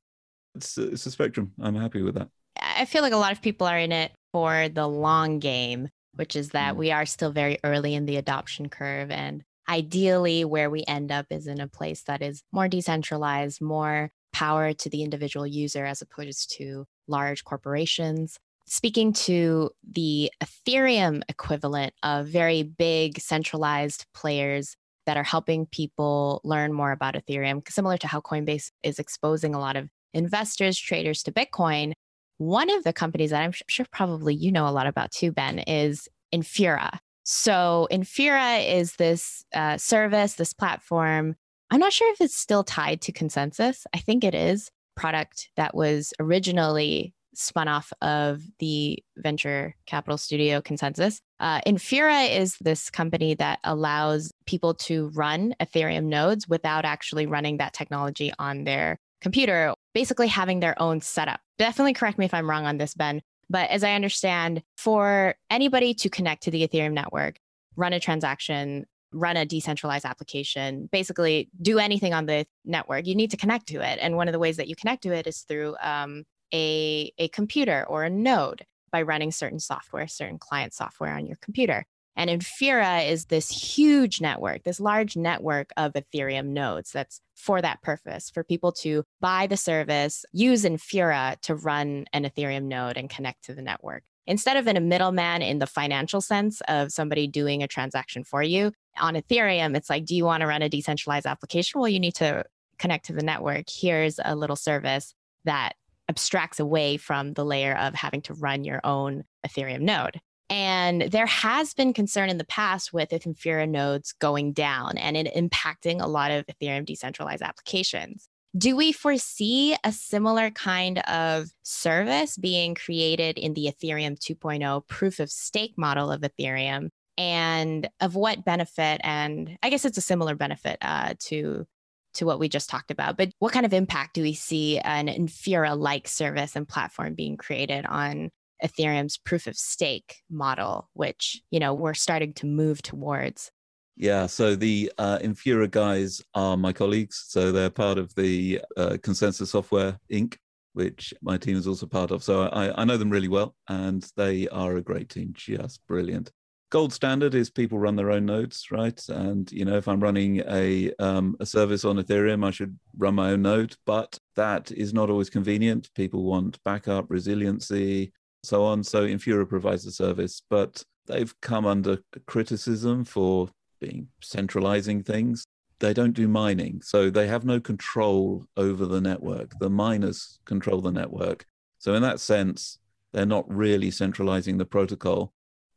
It's, 0.54 0.78
it's 0.78 1.06
a 1.06 1.10
spectrum. 1.10 1.52
I'm 1.60 1.74
happy 1.74 2.02
with 2.02 2.14
that. 2.14 2.28
I 2.60 2.84
feel 2.84 3.02
like 3.02 3.12
a 3.12 3.18
lot 3.18 3.32
of 3.32 3.42
people 3.42 3.66
are 3.66 3.78
in 3.78 3.92
it 3.92 4.12
for 4.32 4.68
the 4.68 4.86
long 4.86 5.38
game, 5.38 5.88
which 6.14 6.36
is 6.36 6.50
that 6.50 6.75
mm. 6.75 6.78
we 6.78 6.90
are 6.92 7.06
still 7.06 7.32
very 7.32 7.58
early 7.64 7.94
in 7.94 8.06
the 8.06 8.16
adoption 8.16 8.68
curve. 8.68 9.10
And 9.10 9.42
ideally, 9.68 10.44
where 10.44 10.70
we 10.70 10.84
end 10.86 11.10
up 11.10 11.26
is 11.30 11.46
in 11.46 11.60
a 11.60 11.68
place 11.68 12.02
that 12.04 12.22
is 12.22 12.42
more 12.52 12.68
decentralized, 12.68 13.60
more 13.60 14.10
power 14.32 14.72
to 14.75 14.90
the 14.90 15.02
individual 15.02 15.46
user 15.46 15.84
as 15.84 16.02
opposed 16.02 16.54
to 16.58 16.84
large 17.08 17.44
corporations. 17.44 18.38
Speaking 18.66 19.12
to 19.12 19.70
the 19.88 20.30
Ethereum 20.42 21.22
equivalent 21.28 21.94
of 22.02 22.26
very 22.26 22.62
big 22.62 23.20
centralized 23.20 24.06
players 24.12 24.76
that 25.06 25.16
are 25.16 25.22
helping 25.22 25.66
people 25.66 26.40
learn 26.44 26.72
more 26.72 26.90
about 26.90 27.14
Ethereum, 27.14 27.66
similar 27.70 27.96
to 27.98 28.08
how 28.08 28.20
Coinbase 28.20 28.70
is 28.82 28.98
exposing 28.98 29.54
a 29.54 29.60
lot 29.60 29.76
of 29.76 29.88
investors, 30.12 30.76
traders 30.76 31.22
to 31.22 31.32
Bitcoin. 31.32 31.92
One 32.38 32.71
of 32.71 32.85
the 32.85 32.93
companies 32.93 33.31
that 33.31 33.43
I'm 33.43 33.52
sure 33.69 33.87
probably 33.90 34.35
you 34.35 34.52
know 34.52 34.69
a 34.69 34.71
lot 34.71 34.87
about 34.87 35.11
too, 35.11 35.33
Ben, 35.33 35.61
is 35.61 36.09
Infura. 36.35 36.99
So, 37.23 37.88
Infura 37.90 38.64
is 38.73 38.95
this 38.97 39.45
uh, 39.55 39.78
service, 39.78 40.35
this 40.35 40.52
platform. 40.52 41.35
I'm 41.71 41.81
not 41.81 41.93
sure 41.93 42.12
if 42.12 42.21
it's 42.21 42.37
still 42.37 42.62
tied 42.62 43.00
to 43.02 43.12
ConsenSys. 43.12 43.85
I 43.93 43.99
think 43.99 44.23
it 44.23 44.35
is. 44.35 44.71
Product 44.97 45.50
that 45.57 45.75
was 45.75 46.14
originally 46.21 47.14
spun 47.35 47.69
off 47.69 47.93
of 48.00 48.43
the 48.59 49.02
venture 49.16 49.75
capital 49.87 50.16
studio 50.16 50.61
ConsenSys. 50.61 51.21
Uh, 51.38 51.61
Infura 51.66 52.35
is 52.35 52.57
this 52.61 52.90
company 52.90 53.35
that 53.35 53.59
allows 53.64 54.33
people 54.47 54.75
to 54.75 55.09
run 55.14 55.55
Ethereum 55.61 56.05
nodes 56.05 56.49
without 56.49 56.85
actually 56.85 57.26
running 57.26 57.59
that 57.59 57.75
technology 57.75 58.33
on 58.38 58.64
their 58.64 58.99
computer, 59.26 59.75
basically 59.92 60.28
having 60.28 60.61
their 60.61 60.80
own 60.80 61.00
setup. 61.00 61.40
Definitely 61.59 61.95
correct 61.95 62.16
me 62.16 62.26
if 62.26 62.33
I'm 62.33 62.49
wrong 62.49 62.64
on 62.64 62.78
this, 62.78 62.95
Ben. 62.95 63.23
But 63.50 63.71
as 63.71 63.83
I 63.83 63.95
understand, 63.95 64.62
for 64.76 65.35
anybody 65.50 65.95
to 65.95 66.09
connect 66.09 66.45
to 66.45 66.52
the 66.52 66.62
Ethereum 66.64 66.92
network, 66.92 67.40
run 67.75 67.92
a 67.92 67.99
transaction, 67.99 68.87
run 69.12 69.37
a 69.37 69.45
decentralized 69.45 70.04
application, 70.04 70.88
basically 70.92 71.50
do 71.61 71.80
anything 71.80 72.14
on 72.14 72.26
the 72.26 72.47
network, 72.64 73.04
you 73.04 73.16
need 73.16 73.33
to 73.33 73.37
connect 73.37 73.66
to 73.66 73.80
it. 73.80 73.99
And 74.00 74.14
one 74.14 74.28
of 74.28 74.33
the 74.33 74.38
ways 74.38 74.59
that 74.59 74.68
you 74.68 74.76
connect 74.76 75.02
to 75.02 75.12
it 75.12 75.26
is 75.26 75.40
through 75.40 75.75
um, 75.83 76.23
a, 76.54 77.12
a 77.18 77.26
computer 77.30 77.85
or 77.88 78.04
a 78.04 78.11
node 78.11 78.64
by 78.92 79.02
running 79.02 79.33
certain 79.33 79.59
software, 79.59 80.06
certain 80.06 80.38
client 80.38 80.73
software 80.73 81.14
on 81.14 81.26
your 81.26 81.38
computer. 81.42 81.85
And 82.16 82.30
Infura 82.30 83.08
is 83.08 83.26
this 83.26 83.50
huge 83.50 84.20
network, 84.20 84.64
this 84.64 84.80
large 84.80 85.16
network 85.16 85.70
of 85.76 85.92
Ethereum 85.92 86.46
nodes 86.46 86.90
that's 86.90 87.20
for 87.35 87.61
that 87.61 87.82
purpose, 87.82 88.30
for 88.30 88.42
people 88.42 88.73
to 88.73 89.04
buy 89.20 89.46
the 89.46 89.56
service, 89.56 90.25
use 90.32 90.64
Infura 90.64 91.38
to 91.42 91.54
run 91.54 92.06
an 92.12 92.25
Ethereum 92.25 92.64
node 92.64 92.96
and 92.96 93.11
connect 93.11 93.44
to 93.44 93.54
the 93.54 93.62
network. 93.62 94.02
Instead 94.26 94.56
of 94.56 94.66
in 94.66 94.76
a 94.76 94.80
middleman 94.80 95.42
in 95.42 95.58
the 95.58 95.66
financial 95.66 96.20
sense 96.20 96.61
of 96.68 96.90
somebody 96.90 97.26
doing 97.28 97.62
a 97.62 97.68
transaction 97.68 98.25
for 98.25 98.42
you, 98.42 98.73
on 98.99 99.14
Ethereum, 99.14 99.76
it's 99.76 99.90
like, 99.90 100.04
do 100.04 100.16
you 100.16 100.25
want 100.25 100.40
to 100.40 100.46
run 100.46 100.62
a 100.62 100.68
decentralized 100.68 101.26
application? 101.26 101.80
Well, 101.80 101.88
you 101.88 102.00
need 102.00 102.14
to 102.16 102.44
connect 102.78 103.06
to 103.06 103.12
the 103.12 103.23
network. 103.23 103.66
Here's 103.70 104.18
a 104.25 104.35
little 104.35 104.56
service 104.56 105.14
that 105.44 105.75
abstracts 106.08 106.58
away 106.58 106.96
from 106.96 107.35
the 107.35 107.44
layer 107.44 107.76
of 107.76 107.94
having 107.94 108.23
to 108.23 108.35
run 108.35 108.64
your 108.64 108.80
own 108.85 109.25
Ethereum 109.46 109.82
node. 109.82 110.20
And 110.48 111.02
there 111.02 111.26
has 111.26 111.74
been 111.74 111.92
concern 111.92 112.30
in 112.30 112.38
the 112.38 112.44
past 112.44 112.92
with 112.92 113.10
Infura 113.10 113.68
nodes 113.68 114.12
going 114.12 114.52
down 114.52 114.96
and 114.96 115.16
it 115.16 115.34
impacting 115.34 116.00
a 116.00 116.06
lot 116.06 116.30
of 116.30 116.46
Ethereum 116.46 116.86
decentralized 116.86 117.42
applications. 117.42 118.28
Do 118.56 118.76
we 118.76 118.92
foresee 118.92 119.76
a 119.84 119.92
similar 119.92 120.50
kind 120.50 121.00
of 121.00 121.48
service 121.62 122.36
being 122.36 122.74
created 122.74 123.38
in 123.38 123.54
the 123.54 123.66
Ethereum 123.66 124.18
2.0 124.18 124.86
proof 124.86 125.20
of 125.20 125.30
stake 125.30 125.74
model 125.76 126.10
of 126.10 126.22
Ethereum? 126.22 126.88
And 127.18 127.88
of 128.00 128.14
what 128.14 128.44
benefit? 128.44 129.00
And 129.02 129.58
I 129.62 129.70
guess 129.70 129.84
it's 129.84 129.98
a 129.98 130.02
similar 130.02 130.34
benefit 130.34 130.78
uh, 130.82 131.14
to 131.20 131.66
to 132.14 132.24
what 132.24 132.38
we 132.38 132.48
just 132.48 132.70
talked 132.70 132.90
about. 132.90 133.16
But 133.16 133.30
what 133.38 133.52
kind 133.52 133.66
of 133.66 133.74
impact 133.74 134.14
do 134.14 134.22
we 134.22 134.32
see 134.32 134.78
an 134.78 135.06
Infura 135.06 135.78
like 135.78 136.08
service 136.08 136.56
and 136.56 136.66
platform 136.66 137.14
being 137.14 137.36
created 137.36 137.84
on 137.86 138.30
Ethereum's 138.62 139.18
proof 139.18 139.46
of 139.46 139.56
stake 139.56 140.16
model, 140.30 140.88
which, 140.92 141.42
you 141.50 141.60
know, 141.60 141.75
we're 141.75 141.94
starting 141.94 142.32
to 142.34 142.46
move 142.46 142.82
towards. 142.82 143.50
Yeah, 143.96 144.26
so 144.26 144.54
the 144.54 144.92
uh, 144.98 145.18
Infura 145.20 145.70
guys 145.70 146.22
are 146.34 146.56
my 146.56 146.72
colleagues. 146.72 147.25
So 147.28 147.50
they're 147.50 147.70
part 147.70 147.96
of 147.96 148.14
the 148.14 148.60
uh, 148.76 148.96
ConsenSys 149.00 149.46
Software 149.46 149.98
Inc., 150.12 150.36
which 150.75 151.14
my 151.22 151.38
team 151.38 151.56
is 151.56 151.66
also 151.66 151.86
part 151.86 152.10
of. 152.10 152.22
So 152.22 152.42
I, 152.48 152.82
I 152.82 152.84
know 152.84 152.98
them 152.98 153.08
really 153.08 153.28
well, 153.28 153.54
and 153.68 154.06
they 154.16 154.48
are 154.48 154.76
a 154.76 154.82
great 154.82 155.08
team, 155.08 155.32
just 155.34 155.80
brilliant. 155.86 156.30
Gold 156.70 156.92
standard 156.92 157.34
is 157.34 157.48
people 157.48 157.78
run 157.78 157.96
their 157.96 158.10
own 158.10 158.26
nodes, 158.26 158.66
right? 158.70 159.00
And 159.08 159.50
you 159.52 159.64
know, 159.64 159.76
if 159.76 159.88
I'm 159.88 160.00
running 160.00 160.42
a 160.46 160.92
um, 160.98 161.36
a 161.40 161.46
service 161.46 161.84
on 161.84 161.96
Ethereum, 161.96 162.44
I 162.44 162.50
should 162.50 162.76
run 162.98 163.14
my 163.14 163.30
own 163.30 163.42
node. 163.42 163.76
But 163.86 164.18
that 164.34 164.72
is 164.72 164.92
not 164.92 165.08
always 165.08 165.30
convenient. 165.30 165.88
People 165.94 166.25
want 166.25 166.62
backup, 166.64 167.06
resiliency, 167.08 168.12
so 168.46 168.64
on. 168.64 168.82
So 168.82 169.06
Infura 169.06 169.48
provides 169.48 169.84
the 169.84 169.92
service, 169.92 170.42
but 170.48 170.82
they've 171.06 171.34
come 171.40 171.66
under 171.66 171.98
criticism 172.26 173.04
for 173.04 173.48
being 173.80 174.08
centralizing 174.20 175.02
things. 175.02 175.44
They 175.78 175.92
don't 175.92 176.14
do 176.14 176.26
mining, 176.26 176.80
so 176.82 177.10
they 177.10 177.26
have 177.26 177.44
no 177.44 177.60
control 177.60 178.46
over 178.56 178.86
the 178.86 179.00
network. 179.00 179.52
The 179.60 179.68
miners 179.68 180.38
control 180.46 180.80
the 180.80 180.90
network. 180.90 181.44
So 181.78 181.94
in 181.94 182.02
that 182.02 182.20
sense, 182.20 182.78
they're 183.12 183.26
not 183.26 183.50
really 183.52 183.90
centralizing 183.90 184.56
the 184.56 184.64
protocol, 184.64 185.32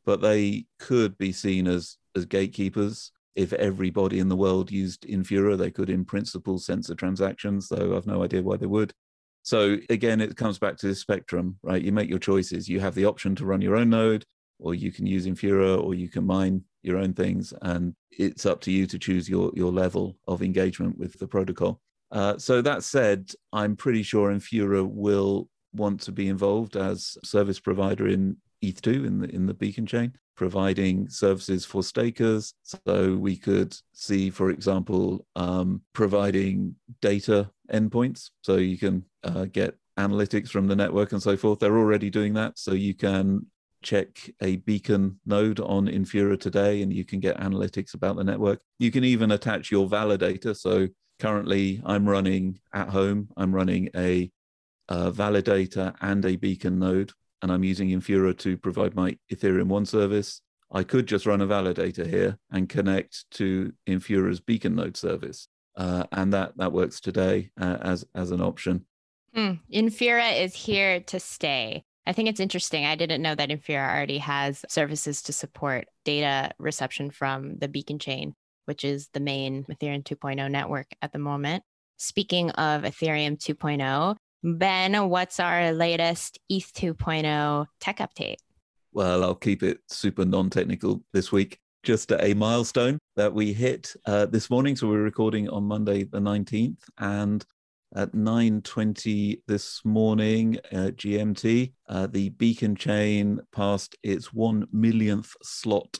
but 0.06 0.22
they 0.22 0.66
could 0.78 1.18
be 1.18 1.32
seen 1.32 1.66
as 1.66 1.98
as 2.16 2.24
gatekeepers. 2.24 3.12
If 3.36 3.52
everybody 3.52 4.18
in 4.18 4.28
the 4.28 4.36
world 4.36 4.70
used 4.70 5.06
Infura, 5.06 5.56
they 5.56 5.70
could, 5.70 5.88
in 5.88 6.04
principle, 6.04 6.58
censor 6.58 6.94
transactions. 6.94 7.68
Though 7.68 7.96
I've 7.96 8.06
no 8.06 8.24
idea 8.24 8.42
why 8.42 8.56
they 8.56 8.66
would. 8.66 8.92
So 9.42 9.78
again, 9.88 10.20
it 10.20 10.36
comes 10.36 10.58
back 10.58 10.76
to 10.78 10.88
the 10.88 10.94
spectrum, 10.94 11.56
right? 11.62 11.82
You 11.82 11.92
make 11.92 12.10
your 12.10 12.18
choices. 12.18 12.68
You 12.68 12.80
have 12.80 12.94
the 12.94 13.06
option 13.06 13.34
to 13.36 13.46
run 13.46 13.62
your 13.62 13.76
own 13.76 13.90
node, 13.90 14.24
or 14.58 14.74
you 14.74 14.92
can 14.92 15.06
use 15.06 15.26
Infura, 15.26 15.82
or 15.82 15.94
you 15.94 16.08
can 16.08 16.26
mine 16.26 16.62
your 16.82 16.98
own 16.98 17.12
things, 17.12 17.52
and 17.62 17.94
it's 18.10 18.46
up 18.46 18.60
to 18.62 18.70
you 18.70 18.86
to 18.86 18.98
choose 18.98 19.28
your 19.28 19.50
your 19.54 19.72
level 19.72 20.16
of 20.26 20.42
engagement 20.42 20.98
with 20.98 21.18
the 21.18 21.26
protocol. 21.26 21.80
Uh, 22.10 22.36
so 22.38 22.60
that 22.60 22.82
said, 22.82 23.30
I'm 23.52 23.76
pretty 23.76 24.02
sure 24.02 24.32
Infura 24.32 24.86
will 24.86 25.48
want 25.72 26.00
to 26.02 26.12
be 26.12 26.28
involved 26.28 26.76
as 26.76 27.16
service 27.22 27.60
provider 27.60 28.08
in 28.08 28.36
ETH2 28.62 29.06
in 29.06 29.18
the 29.20 29.28
in 29.34 29.46
the 29.46 29.54
Beacon 29.54 29.86
chain, 29.86 30.12
providing 30.36 31.08
services 31.08 31.64
for 31.64 31.82
stakers. 31.82 32.54
So 32.62 33.14
we 33.14 33.36
could 33.36 33.76
see, 33.92 34.30
for 34.30 34.50
example, 34.50 35.26
um, 35.36 35.82
providing 35.92 36.76
data 37.00 37.50
endpoints. 37.70 38.30
So 38.42 38.56
you 38.56 38.78
can 38.78 39.04
uh, 39.22 39.46
get 39.46 39.76
analytics 39.98 40.48
from 40.48 40.66
the 40.66 40.76
network 40.76 41.12
and 41.12 41.22
so 41.22 41.36
forth. 41.36 41.58
They're 41.58 41.78
already 41.78 42.10
doing 42.10 42.34
that. 42.34 42.58
So 42.58 42.72
you 42.72 42.94
can 42.94 43.46
check 43.82 44.30
a 44.42 44.56
beacon 44.56 45.18
node 45.26 45.60
on 45.60 45.86
Infura 45.86 46.38
today 46.38 46.82
and 46.82 46.92
you 46.92 47.04
can 47.04 47.20
get 47.20 47.38
analytics 47.38 47.94
about 47.94 48.16
the 48.16 48.24
network. 48.24 48.60
You 48.78 48.90
can 48.90 49.04
even 49.04 49.30
attach 49.32 49.70
your 49.70 49.88
validator. 49.88 50.56
So 50.56 50.88
currently 51.18 51.80
I'm 51.84 52.08
running 52.08 52.60
at 52.74 52.88
home, 52.88 53.28
I'm 53.36 53.54
running 53.54 53.90
a, 53.96 54.30
a 54.88 55.12
validator 55.12 55.94
and 56.00 56.24
a 56.24 56.36
beacon 56.36 56.78
node, 56.78 57.12
and 57.42 57.50
I'm 57.50 57.64
using 57.64 57.90
Infura 57.90 58.36
to 58.38 58.56
provide 58.56 58.94
my 58.94 59.16
Ethereum 59.32 59.68
One 59.68 59.86
service. 59.86 60.42
I 60.72 60.82
could 60.82 61.06
just 61.06 61.26
run 61.26 61.40
a 61.40 61.46
validator 61.46 62.06
here 62.06 62.38
and 62.52 62.68
connect 62.68 63.28
to 63.32 63.72
Infura's 63.88 64.40
beacon 64.40 64.76
node 64.76 64.96
service 64.96 65.48
uh, 65.76 66.04
and 66.12 66.32
that 66.32 66.56
that 66.56 66.72
works 66.72 67.00
today 67.00 67.50
uh, 67.60 67.78
as 67.80 68.04
as 68.14 68.30
an 68.30 68.40
option. 68.40 68.84
Mm, 69.36 69.60
Infura 69.72 70.40
is 70.40 70.54
here 70.54 71.00
to 71.00 71.20
stay. 71.20 71.84
I 72.06 72.12
think 72.12 72.28
it's 72.28 72.40
interesting. 72.40 72.86
I 72.86 72.96
didn't 72.96 73.22
know 73.22 73.34
that 73.34 73.50
Infura 73.50 73.88
already 73.88 74.18
has 74.18 74.64
services 74.68 75.22
to 75.22 75.32
support 75.32 75.86
data 76.04 76.52
reception 76.58 77.10
from 77.10 77.58
the 77.58 77.68
Beacon 77.68 77.98
chain, 77.98 78.34
which 78.64 78.84
is 78.84 79.08
the 79.12 79.20
main 79.20 79.64
Ethereum 79.64 80.02
2.0 80.02 80.50
network 80.50 80.86
at 81.02 81.12
the 81.12 81.18
moment. 81.18 81.62
Speaking 81.98 82.50
of 82.52 82.82
Ethereum 82.82 83.38
2.0, 83.38 84.16
Ben, 84.42 85.08
what's 85.08 85.38
our 85.38 85.72
latest 85.72 86.38
ETH 86.48 86.72
2.0 86.72 87.66
tech 87.78 87.98
update? 87.98 88.36
Well, 88.92 89.22
I'll 89.22 89.34
keep 89.34 89.62
it 89.62 89.80
super 89.88 90.24
non 90.24 90.50
technical 90.50 91.02
this 91.12 91.30
week. 91.30 91.60
Just 91.82 92.12
a 92.12 92.34
milestone 92.34 92.98
that 93.16 93.32
we 93.32 93.52
hit 93.52 93.94
uh, 94.06 94.26
this 94.26 94.50
morning. 94.50 94.76
So 94.76 94.88
we're 94.88 95.02
recording 95.02 95.48
on 95.48 95.64
Monday, 95.64 96.04
the 96.04 96.20
19th. 96.20 96.82
And 96.98 97.44
at 97.94 98.12
9.20 98.12 99.40
this 99.48 99.80
morning 99.84 100.58
uh, 100.72 100.92
GMT, 100.94 101.72
uh, 101.88 102.06
the 102.06 102.28
Beacon 102.30 102.76
chain 102.76 103.40
passed 103.52 103.96
its 104.02 104.32
one 104.32 104.66
millionth 104.72 105.34
slot 105.42 105.98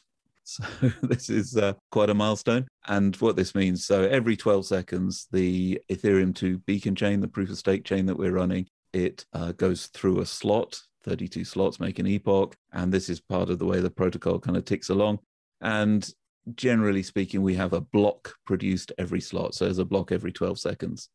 so 0.51 0.65
this 1.03 1.31
is 1.31 1.57
uh, 1.57 1.75
quite 1.93 2.11
a 2.11 2.15
milestone. 2.15 2.67
And 2.89 3.15
what 3.17 3.37
this 3.37 3.55
means, 3.55 3.87
so 3.87 4.03
every 4.03 4.37
12 4.37 4.67
seconds, 4.67 5.29
the 5.31 5.81
Ethereum 5.89 6.35
2 6.35 6.59
beacon 6.59 6.97
chain, 6.97 7.21
the 7.21 7.29
proof 7.29 7.51
of 7.51 7.59
stake 7.59 7.85
chain 7.85 8.05
that 8.07 8.19
we're 8.19 8.33
running, 8.33 8.67
it 8.93 9.25
uh, 9.33 9.53
goes 9.53 9.87
through 9.87 10.21
a 10.21 10.27
slot, 10.27 10.81
32 11.05 11.45
slots 11.45 11.79
make 11.79 12.01
an 12.01 12.07
epoch. 12.07 12.57
And 12.73 12.93
this 12.93 13.09
is 13.09 13.21
part 13.21 13.49
of 13.49 13.61
the 13.61 13.67
way 13.67 13.79
the 13.79 13.91
protocol 13.91 14.41
kind 14.41 14.57
of 14.57 14.65
ticks 14.65 14.89
along. 14.89 15.21
And 15.61 16.09
generally 16.55 17.03
speaking, 17.03 17.43
we 17.43 17.55
have 17.55 17.73
a 17.73 17.81
block 17.81 18.35
produced 18.47 18.93
every 18.99 19.21
slot. 19.21 19.55
So 19.55 19.65
there's 19.65 19.79
a 19.79 19.85
block 19.85 20.13
every 20.13 20.33
12 20.33 20.59
seconds. 20.59 21.09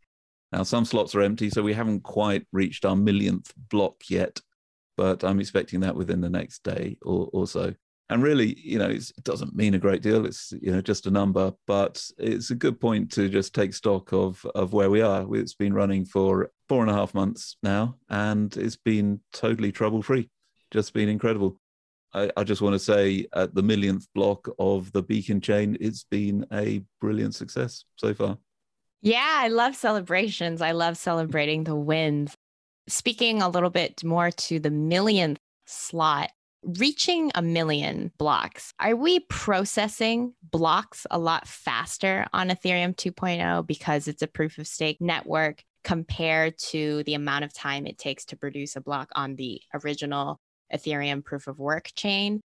Now, 0.52 0.64
some 0.64 0.86
slots 0.86 1.16
are 1.16 1.22
empty, 1.22 1.50
so 1.50 1.64
we 1.64 1.74
haven't 1.74 2.04
quite 2.04 2.46
reached 2.52 2.86
our 2.86 2.96
millionth 2.96 3.52
block 3.70 4.04
yet, 4.10 4.40
but 4.96 5.24
I'm 5.24 5.40
expecting 5.40 5.82
that 5.82 5.96
within 5.96 6.22
the 6.22 6.30
next 6.30 6.64
day 6.64 6.98
or, 7.02 7.30
or 7.34 7.48
so. 7.48 7.74
And 8.08 8.22
really 8.22 8.56
you 8.60 8.78
know 8.78 8.88
it 8.88 9.12
doesn't 9.24 9.56
mean 9.56 9.74
a 9.74 9.80
great 9.80 10.04
deal. 10.04 10.28
It's 10.28 10.54
you 10.62 10.72
know 10.72 10.80
just 10.80 11.08
a 11.08 11.12
number 11.12 11.52
but 11.66 12.08
it's 12.20 12.52
a 12.52 12.56
good 12.56 12.80
point 12.80 13.12
to 13.14 13.28
just 13.30 13.56
take 13.56 13.74
stock 13.74 14.14
of 14.14 14.46
of 14.54 14.74
where 14.74 14.92
we 14.92 15.02
are. 15.02 15.26
It's 15.36 15.56
been 15.56 15.74
running 15.74 16.06
for 16.06 16.52
four 16.70 16.84
and 16.84 16.92
a 16.92 16.94
half 16.94 17.16
months 17.16 17.58
now 17.64 17.96
and 18.08 18.56
it's 18.58 18.76
been 18.76 19.22
totally 19.34 19.72
trouble 19.72 20.04
free 20.04 20.30
just 20.72 20.94
been 20.94 21.10
incredible 21.10 21.58
I, 22.16 22.32
I 22.38 22.44
just 22.44 22.62
want 22.62 22.74
to 22.74 22.80
say 22.80 23.28
at 23.36 23.54
the 23.54 23.62
millionth 23.62 24.08
block 24.16 24.48
of 24.58 24.92
the 24.94 25.04
beacon 25.04 25.42
chain 25.42 25.78
it's 25.82 26.06
been 26.06 26.46
a 26.52 26.82
brilliant 27.02 27.36
success 27.36 27.84
so 27.98 28.14
far. 28.14 28.38
Yeah 29.02 29.38
i 29.44 29.50
love 29.50 29.76
celebrations. 29.76 30.62
I 30.62 30.72
love 30.72 30.98
celebrating 30.98 31.66
the 31.66 31.76
wins. 31.76 32.36
Speaking 32.88 33.42
a 33.42 33.50
little 33.50 33.70
bit 33.70 34.04
more 34.04 34.32
to 34.32 34.60
the 34.60 34.72
millionth 34.72 35.40
slot 35.66 36.32
reaching 36.80 37.32
a 37.36 37.42
million 37.42 38.12
blocks, 38.18 38.74
are 38.80 38.96
we 38.96 39.20
processing 39.20 40.34
blocks 40.42 41.06
a 41.12 41.20
lot 41.20 41.48
faster 41.48 42.26
on 42.34 42.50
Ethereum 42.50 42.96
2.0 42.96 43.68
because 43.68 44.08
it's 44.08 44.24
a 44.24 44.28
proof 44.28 44.58
of 44.58 44.66
stake 44.66 45.00
network 45.00 45.64
compared 45.84 46.58
to 46.58 47.04
the 47.04 47.14
amount 47.14 47.46
of 47.46 47.54
time 47.54 47.86
it 47.86 48.00
takes 48.00 48.26
to 48.26 48.36
produce 48.36 48.76
a 48.76 48.82
block 48.82 49.10
on 49.14 49.36
the 49.36 49.62
original 49.84 50.40
Ethereum 50.74 51.24
proof 51.24 51.48
of 51.48 51.60
work 51.60 51.92
chain? 51.96 52.42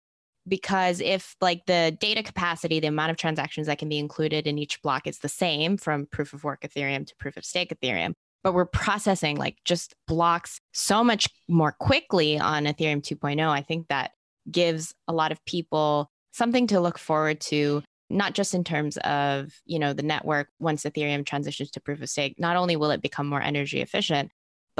Because 0.48 1.00
if 1.00 1.36
like 1.40 1.66
the 1.66 1.96
data 2.00 2.22
capacity, 2.22 2.80
the 2.80 2.86
amount 2.86 3.10
of 3.10 3.16
transactions 3.16 3.66
that 3.66 3.78
can 3.78 3.88
be 3.88 3.98
included 3.98 4.46
in 4.46 4.58
each 4.58 4.80
block 4.82 5.06
is 5.06 5.18
the 5.18 5.28
same 5.28 5.76
from 5.76 6.06
proof 6.06 6.32
of 6.32 6.44
work 6.44 6.62
Ethereum 6.62 7.06
to 7.06 7.16
proof 7.16 7.36
of 7.36 7.44
stake 7.44 7.74
Ethereum, 7.74 8.14
but 8.42 8.54
we're 8.54 8.64
processing 8.64 9.36
like 9.36 9.58
just 9.64 9.94
blocks 10.06 10.60
so 10.72 11.04
much 11.04 11.28
more 11.48 11.72
quickly 11.72 12.38
on 12.38 12.64
Ethereum 12.64 13.02
2.0. 13.02 13.48
I 13.48 13.62
think 13.62 13.88
that 13.88 14.12
gives 14.50 14.94
a 15.06 15.12
lot 15.12 15.32
of 15.32 15.44
people 15.44 16.10
something 16.32 16.66
to 16.68 16.80
look 16.80 16.98
forward 16.98 17.40
to 17.40 17.82
not 18.08 18.34
just 18.34 18.54
in 18.54 18.64
terms 18.64 18.96
of 18.98 19.52
you 19.64 19.78
know 19.78 19.92
the 19.92 20.02
network 20.02 20.48
once 20.58 20.84
ethereum 20.84 21.24
transitions 21.24 21.70
to 21.70 21.80
proof 21.80 22.02
of 22.02 22.10
stake 22.10 22.34
not 22.38 22.56
only 22.56 22.76
will 22.76 22.90
it 22.90 23.02
become 23.02 23.26
more 23.26 23.40
energy 23.40 23.80
efficient 23.80 24.30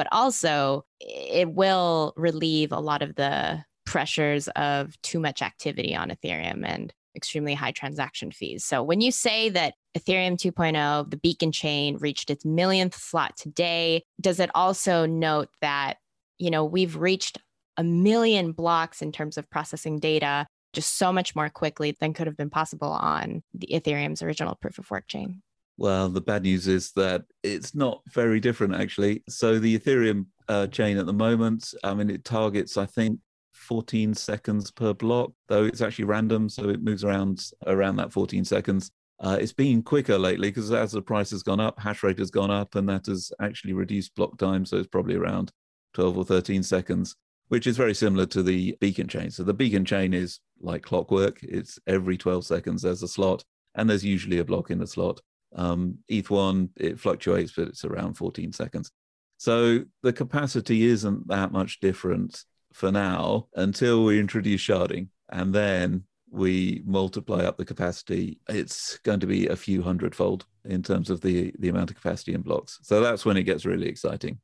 but 0.01 0.09
also 0.13 0.83
it 0.99 1.53
will 1.53 2.15
relieve 2.17 2.73
a 2.73 2.81
lot 2.81 3.03
of 3.03 3.17
the 3.17 3.63
pressures 3.85 4.49
of 4.57 4.99
too 5.03 5.21
much 5.21 5.43
activity 5.43 5.95
on 5.95 6.09
ethereum 6.09 6.65
and 6.65 6.95
extremely 7.15 7.53
high 7.53 7.73
transaction 7.73 8.31
fees. 8.31 8.65
So 8.65 8.83
when 8.83 9.03
you 9.03 9.13
say 9.13 9.51
that 9.51 9.75
Ethereum 9.95 10.39
2.0, 10.39 11.11
the 11.11 11.19
beacon 11.19 11.53
chain 11.53 11.99
reached 11.99 12.31
its 12.31 12.47
millionth 12.47 12.95
slot 12.95 13.37
today, 13.37 14.03
does 14.23 14.41
it 14.41 14.49
also 14.55 15.05
note 15.05 15.51
that, 15.61 15.99
you 16.39 16.51
know, 16.51 16.65
we've 16.65 16.97
reached 16.97 17.37
a 17.77 17.85
million 17.85 18.53
blocks 18.53 19.03
in 19.03 19.13
terms 19.13 19.37
of 19.37 19.51
processing 19.51 19.99
data 19.99 20.47
just 20.73 20.97
so 20.97 21.13
much 21.13 21.37
more 21.37 21.51
quickly 21.51 21.95
than 22.01 22.15
could 22.15 22.27
have 22.27 22.39
been 22.39 22.49
possible 22.49 22.89
on 22.89 23.43
the 23.53 23.69
Ethereum's 23.71 24.23
original 24.23 24.55
proof 24.55 24.79
of 24.79 24.91
work 24.91 25.07
chain? 25.09 25.43
Well, 25.81 26.11
the 26.11 26.21
bad 26.21 26.43
news 26.43 26.69
is 26.69 26.93
that 26.93 27.23
it's 27.43 27.75
not 27.75 28.03
very 28.13 28.39
different, 28.39 28.75
actually. 28.75 29.23
So 29.31 29.59
the 29.59 29.79
Ethereum 29.79 30.27
uh, 30.47 30.67
chain 30.67 30.99
at 30.99 31.07
the 31.07 31.15
moment, 31.15 31.73
I 31.83 31.95
mean, 31.95 32.11
it 32.11 32.23
targets, 32.23 32.77
I 32.77 32.85
think, 32.85 33.19
14 33.55 34.13
seconds 34.13 34.71
per 34.71 34.93
block, 34.93 35.33
though 35.49 35.65
it's 35.65 35.81
actually 35.81 36.05
random, 36.05 36.51
so 36.51 36.69
it 36.69 36.83
moves 36.83 37.03
around 37.03 37.43
around 37.67 37.97
that 37.97 38.13
14 38.13 38.45
seconds. 38.45 38.91
Uh, 39.21 39.39
it's 39.41 39.55
been 39.55 39.83
quicker 39.83 40.19
lately 40.19 40.49
because 40.49 40.71
as 40.71 40.93
the 40.93 41.01
price 41.01 41.31
has 41.31 41.43
gone 41.43 41.61
up, 41.61 41.81
hash 41.81 42.03
rate 42.03 42.19
has 42.19 42.31
gone 42.31 42.51
up, 42.51 42.75
and 42.75 42.87
that 42.91 43.07
has 43.07 43.33
actually 43.41 43.73
reduced 43.73 44.15
block 44.15 44.37
time. 44.37 44.67
So 44.67 44.77
it's 44.77 44.87
probably 44.87 45.15
around 45.15 45.51
12 45.95 46.19
or 46.19 46.25
13 46.27 46.63
seconds, 46.63 47.17
which 47.49 47.67
is 47.67 47.79
very 47.79 47.95
similar 47.95 48.27
to 48.27 48.43
the 48.43 48.77
beacon 48.83 49.09
chain. 49.09 49.31
So 49.31 49.45
the 49.45 49.55
beacon 49.55 49.87
chain 49.87 50.13
is 50.13 50.41
like 50.61 50.83
clockwork. 50.83 51.43
It's 51.43 51.79
every 51.87 52.19
12 52.19 52.45
seconds 52.45 52.83
there's 52.83 53.03
a 53.03 53.09
slot, 53.09 53.45
and 53.75 53.89
there's 53.89 54.05
usually 54.05 54.41
a 54.41 54.45
block 54.45 54.71
in 54.71 54.79
the 54.79 54.87
slot. 54.87 55.23
Um, 55.55 55.99
ETH1, 56.11 56.71
it 56.77 57.01
fluctuates, 57.01 57.53
but 57.53 57.69
it's 57.69 57.85
around 57.85 58.15
14 58.15 58.53
seconds. 58.53 58.91
So 59.39 59.85
the 60.03 60.13
capacity 60.13 60.85
isn't 60.85 61.29
that 61.29 61.51
much 61.51 61.81
different 61.81 62.45
for 62.73 62.93
now 62.93 63.49
until 63.55 64.05
we 64.05 64.21
introduce 64.21 64.61
sharding. 64.61 65.09
And 65.31 65.55
then 65.55 66.05
we 66.31 66.83
multiply 66.85 67.45
up 67.45 67.57
the 67.57 67.65
capacity, 67.65 68.39
it's 68.49 68.99
going 68.99 69.21
to 69.21 69.27
be 69.27 69.49
a 69.49 69.57
few 69.57 69.83
hundredfold 69.83 70.47
in 70.65 70.83
terms 70.83 71.11
of 71.11 71.21
the, 71.21 71.53
the 71.59 71.69
amount 71.69 71.91
of 71.91 71.97
capacity 71.97 72.35
in 72.35 72.43
blocks. 72.43 72.79
So 72.83 73.01
that's 73.01 73.25
when 73.25 73.37
it 73.37 73.45
gets 73.45 73.65
really 73.65 73.89
exciting. 73.89 74.39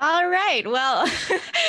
All 0.00 0.28
right. 0.28 0.62
Well, 0.66 1.10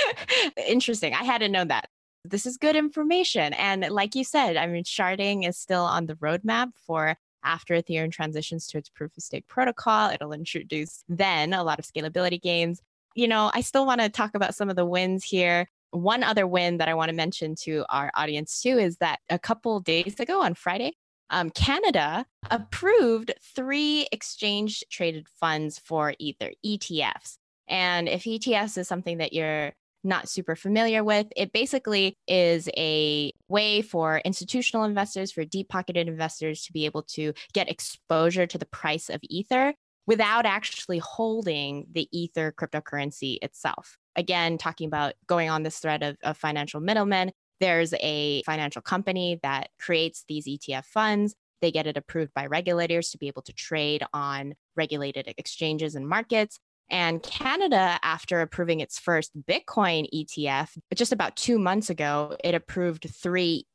interesting. 0.67 1.13
I 1.13 1.23
hadn't 1.23 1.51
known 1.51 1.69
that. 1.69 1.89
This 2.25 2.45
is 2.45 2.57
good 2.57 2.75
information. 2.75 3.53
And 3.53 3.87
like 3.89 4.13
you 4.13 4.23
said, 4.23 4.57
I 4.57 4.67
mean, 4.67 4.83
sharding 4.83 5.47
is 5.47 5.57
still 5.57 5.83
on 5.83 6.05
the 6.05 6.15
roadmap 6.15 6.71
for 6.85 7.15
after 7.43 7.75
Ethereum 7.75 8.11
transitions 8.11 8.67
to 8.67 8.77
its 8.77 8.89
proof 8.89 9.15
of 9.17 9.23
stake 9.23 9.47
protocol. 9.47 10.09
It'll 10.09 10.33
introduce 10.33 11.03
then 11.07 11.53
a 11.53 11.63
lot 11.63 11.79
of 11.79 11.85
scalability 11.85 12.41
gains 12.41 12.81
you 13.15 13.27
know, 13.27 13.51
I 13.53 13.61
still 13.61 13.85
want 13.85 14.01
to 14.01 14.09
talk 14.09 14.35
about 14.35 14.55
some 14.55 14.69
of 14.69 14.75
the 14.75 14.85
wins 14.85 15.23
here. 15.23 15.67
One 15.91 16.23
other 16.23 16.45
win 16.45 16.77
that 16.77 16.87
I 16.87 16.93
want 16.93 17.09
to 17.09 17.15
mention 17.15 17.55
to 17.63 17.85
our 17.89 18.11
audience 18.15 18.61
too 18.61 18.77
is 18.77 18.97
that 18.97 19.19
a 19.29 19.39
couple 19.39 19.79
days 19.79 20.19
ago 20.19 20.41
on 20.41 20.53
Friday, 20.53 20.93
um, 21.31 21.49
Canada 21.49 22.25
approved 22.49 23.33
three 23.55 24.07
exchange 24.11 24.83
traded 24.89 25.27
funds 25.27 25.79
for 25.79 26.13
Ether, 26.19 26.51
ETFs. 26.65 27.37
And 27.67 28.07
if 28.07 28.23
ETFs 28.23 28.77
is 28.77 28.87
something 28.87 29.17
that 29.17 29.33
you're 29.33 29.73
not 30.03 30.29
super 30.29 30.55
familiar 30.55 31.03
with, 31.03 31.27
it 31.35 31.51
basically 31.51 32.15
is 32.27 32.69
a 32.77 33.31
way 33.47 33.81
for 33.81 34.21
institutional 34.25 34.85
investors, 34.85 35.31
for 35.31 35.43
deep 35.45 35.69
pocketed 35.69 36.07
investors 36.07 36.63
to 36.63 36.73
be 36.73 36.85
able 36.85 37.03
to 37.03 37.33
get 37.53 37.69
exposure 37.69 38.47
to 38.47 38.57
the 38.57 38.65
price 38.65 39.09
of 39.09 39.19
Ether 39.23 39.73
without 40.07 40.45
actually 40.45 40.97
holding 40.97 41.85
the 41.91 42.07
Ether 42.11 42.51
cryptocurrency 42.51 43.37
itself. 43.41 43.97
Again, 44.15 44.57
talking 44.57 44.87
about 44.87 45.13
going 45.27 45.49
on 45.49 45.63
this 45.63 45.77
thread 45.77 46.01
of, 46.01 46.17
of 46.23 46.37
financial 46.37 46.79
middlemen, 46.79 47.31
there's 47.59 47.93
a 47.99 48.41
financial 48.43 48.81
company 48.81 49.39
that 49.43 49.69
creates 49.79 50.23
these 50.27 50.47
ETF 50.47 50.85
funds. 50.85 51.35
They 51.61 51.71
get 51.71 51.87
it 51.87 51.97
approved 51.97 52.33
by 52.33 52.47
regulators 52.47 53.09
to 53.11 53.17
be 53.17 53.27
able 53.27 53.41
to 53.43 53.53
trade 53.53 54.03
on 54.13 54.55
regulated 54.75 55.31
exchanges 55.37 55.95
and 55.95 56.07
markets. 56.07 56.57
And 56.89 57.21
Canada, 57.21 57.99
after 58.01 58.41
approving 58.41 58.79
its 58.79 58.97
first 58.97 59.31
Bitcoin 59.47 60.07
ETF, 60.13 60.77
just 60.95 61.11
about 61.11 61.35
two 61.35 61.59
months 61.59 61.89
ago, 61.89 62.35
it 62.43 62.55
approved 62.55 63.07
three 63.09 63.65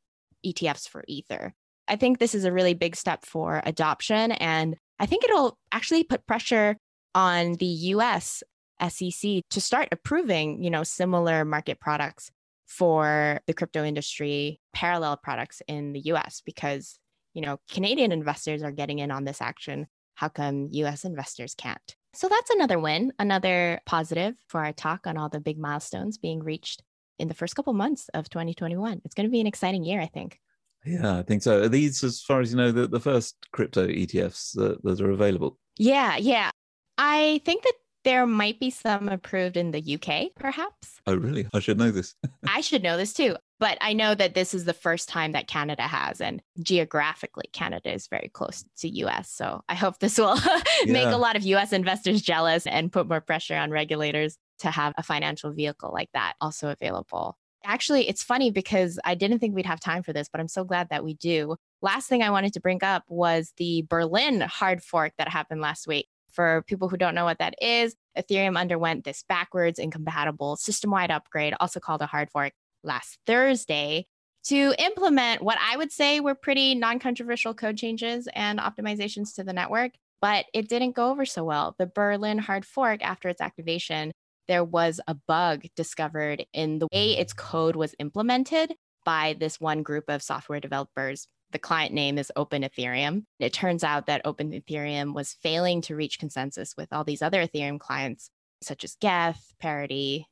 ETFs 0.44 0.88
for 0.88 1.04
Ether. 1.06 1.54
I 1.86 1.96
think 1.96 2.18
this 2.18 2.34
is 2.34 2.44
a 2.44 2.52
really 2.52 2.74
big 2.74 2.96
step 2.96 3.24
for 3.24 3.62
adoption. 3.64 4.32
And 4.32 4.76
I 4.98 5.06
think 5.06 5.24
it'll 5.24 5.58
actually 5.70 6.04
put 6.04 6.26
pressure 6.26 6.76
on 7.14 7.54
the 7.54 7.66
US 7.66 8.42
SEC 8.88 9.42
to 9.50 9.60
start 9.60 9.88
approving, 9.92 10.62
you 10.62 10.70
know, 10.70 10.82
similar 10.82 11.44
market 11.44 11.80
products 11.80 12.30
for 12.66 13.40
the 13.46 13.54
crypto 13.54 13.84
industry, 13.84 14.60
parallel 14.72 15.16
products 15.16 15.62
in 15.68 15.92
the 15.92 16.00
US 16.00 16.42
because, 16.44 16.98
you 17.34 17.42
know, 17.42 17.58
Canadian 17.70 18.12
investors 18.12 18.62
are 18.62 18.72
getting 18.72 18.98
in 18.98 19.10
on 19.10 19.24
this 19.24 19.40
action. 19.40 19.86
How 20.14 20.28
come 20.28 20.68
US 20.72 21.04
investors 21.04 21.54
can't? 21.54 21.96
So 22.14 22.28
that's 22.28 22.50
another 22.50 22.78
win, 22.78 23.12
another 23.18 23.80
positive 23.86 24.34
for 24.48 24.64
our 24.64 24.72
talk 24.72 25.06
on 25.06 25.16
all 25.16 25.28
the 25.28 25.40
big 25.40 25.58
milestones 25.58 26.18
being 26.18 26.42
reached 26.42 26.82
in 27.18 27.28
the 27.28 27.34
first 27.34 27.56
couple 27.56 27.72
months 27.72 28.08
of 28.14 28.28
2021. 28.30 29.02
It's 29.04 29.14
going 29.14 29.26
to 29.26 29.30
be 29.30 29.40
an 29.40 29.46
exciting 29.46 29.84
year, 29.84 30.00
I 30.00 30.06
think. 30.06 30.38
Yeah, 30.84 31.18
I 31.18 31.22
think 31.22 31.42
so. 31.42 31.62
Are 31.62 31.68
these, 31.68 32.04
as 32.04 32.20
far 32.22 32.40
as 32.40 32.50
you 32.50 32.56
know, 32.56 32.70
the, 32.70 32.86
the 32.86 33.00
first 33.00 33.36
crypto 33.52 33.86
ETFs 33.86 34.52
that, 34.54 34.82
that 34.84 35.00
are 35.00 35.10
available? 35.10 35.58
Yeah, 35.78 36.16
yeah. 36.16 36.50
I 36.98 37.40
think 37.44 37.64
that 37.64 37.74
there 38.04 38.26
might 38.26 38.60
be 38.60 38.70
some 38.70 39.08
approved 39.08 39.56
in 39.56 39.70
the 39.70 39.98
UK, 39.98 40.34
perhaps. 40.36 41.00
Oh, 41.06 41.14
really? 41.16 41.46
I 41.54 41.58
should 41.58 41.78
know 41.78 41.90
this. 41.90 42.14
I 42.48 42.60
should 42.60 42.82
know 42.82 42.96
this 42.96 43.14
too. 43.14 43.36
But 43.64 43.78
I 43.80 43.94
know 43.94 44.14
that 44.14 44.34
this 44.34 44.52
is 44.52 44.66
the 44.66 44.74
first 44.74 45.08
time 45.08 45.32
that 45.32 45.48
Canada 45.48 45.84
has, 45.84 46.20
and 46.20 46.42
geographically, 46.62 47.48
Canada 47.54 47.94
is 47.94 48.08
very 48.08 48.28
close 48.28 48.62
to 48.80 48.88
US. 49.06 49.30
So 49.30 49.62
I 49.70 49.74
hope 49.74 50.00
this 50.00 50.18
will 50.18 50.38
make 50.86 51.06
a 51.06 51.16
lot 51.16 51.34
of 51.34 51.44
US 51.44 51.72
investors 51.72 52.20
jealous 52.20 52.66
and 52.66 52.92
put 52.92 53.08
more 53.08 53.22
pressure 53.22 53.56
on 53.56 53.70
regulators 53.70 54.36
to 54.58 54.70
have 54.70 54.92
a 54.98 55.02
financial 55.02 55.50
vehicle 55.50 55.90
like 55.94 56.10
that 56.12 56.34
also 56.42 56.68
available. 56.68 57.38
Actually, 57.64 58.06
it's 58.06 58.22
funny 58.22 58.50
because 58.50 59.00
I 59.02 59.14
didn't 59.14 59.38
think 59.38 59.54
we'd 59.54 59.64
have 59.64 59.80
time 59.80 60.02
for 60.02 60.12
this, 60.12 60.28
but 60.30 60.42
I'm 60.42 60.48
so 60.48 60.64
glad 60.64 60.90
that 60.90 61.02
we 61.02 61.14
do. 61.14 61.56
Last 61.80 62.06
thing 62.06 62.22
I 62.22 62.28
wanted 62.28 62.52
to 62.52 62.60
bring 62.60 62.84
up 62.84 63.04
was 63.08 63.54
the 63.56 63.86
Berlin 63.88 64.42
hard 64.42 64.82
fork 64.82 65.14
that 65.16 65.28
happened 65.28 65.62
last 65.62 65.86
week. 65.86 66.06
For 66.34 66.64
people 66.66 66.90
who 66.90 66.98
don't 66.98 67.14
know 67.14 67.24
what 67.24 67.38
that 67.38 67.54
is, 67.62 67.96
Ethereum 68.18 68.58
underwent 68.58 69.04
this 69.04 69.24
backwards 69.26 69.78
incompatible 69.78 70.56
system 70.56 70.90
wide 70.90 71.10
upgrade, 71.10 71.54
also 71.60 71.80
called 71.80 72.02
a 72.02 72.06
hard 72.06 72.28
fork, 72.28 72.52
last 72.84 73.18
Thursday 73.26 74.06
to 74.44 74.74
implement 74.78 75.42
what 75.42 75.58
I 75.60 75.76
would 75.76 75.90
say 75.90 76.20
were 76.20 76.34
pretty 76.34 76.74
non 76.74 76.98
controversial 76.98 77.54
code 77.54 77.76
changes 77.76 78.28
and 78.34 78.58
optimizations 78.58 79.34
to 79.34 79.44
the 79.44 79.52
network. 79.52 79.92
But 80.20 80.46
it 80.54 80.68
didn't 80.68 80.96
go 80.96 81.10
over 81.10 81.26
so 81.26 81.44
well. 81.44 81.74
The 81.78 81.86
Berlin 81.86 82.38
hard 82.38 82.64
fork, 82.64 83.02
after 83.02 83.28
its 83.28 83.40
activation, 83.40 84.12
there 84.48 84.64
was 84.64 85.00
a 85.06 85.14
bug 85.14 85.64
discovered 85.76 86.44
in 86.52 86.78
the 86.78 86.88
way 86.92 87.12
its 87.16 87.32
code 87.32 87.76
was 87.76 87.94
implemented 87.98 88.74
by 89.04 89.36
this 89.38 89.60
one 89.60 89.82
group 89.82 90.04
of 90.08 90.22
software 90.22 90.60
developers. 90.60 91.26
The 91.52 91.58
client 91.58 91.92
name 91.92 92.18
is 92.18 92.32
Open 92.36 92.62
Ethereum. 92.62 93.24
It 93.38 93.52
turns 93.52 93.84
out 93.84 94.06
that 94.06 94.22
Open 94.24 94.50
Ethereum 94.50 95.14
was 95.14 95.36
failing 95.42 95.82
to 95.82 95.94
reach 95.94 96.18
consensus 96.18 96.74
with 96.76 96.92
all 96.92 97.04
these 97.04 97.22
other 97.22 97.46
Ethereum 97.46 97.78
clients, 97.78 98.30
such 98.62 98.82
as 98.82 98.96
Geth, 99.00 99.52
Parity. 99.60 100.26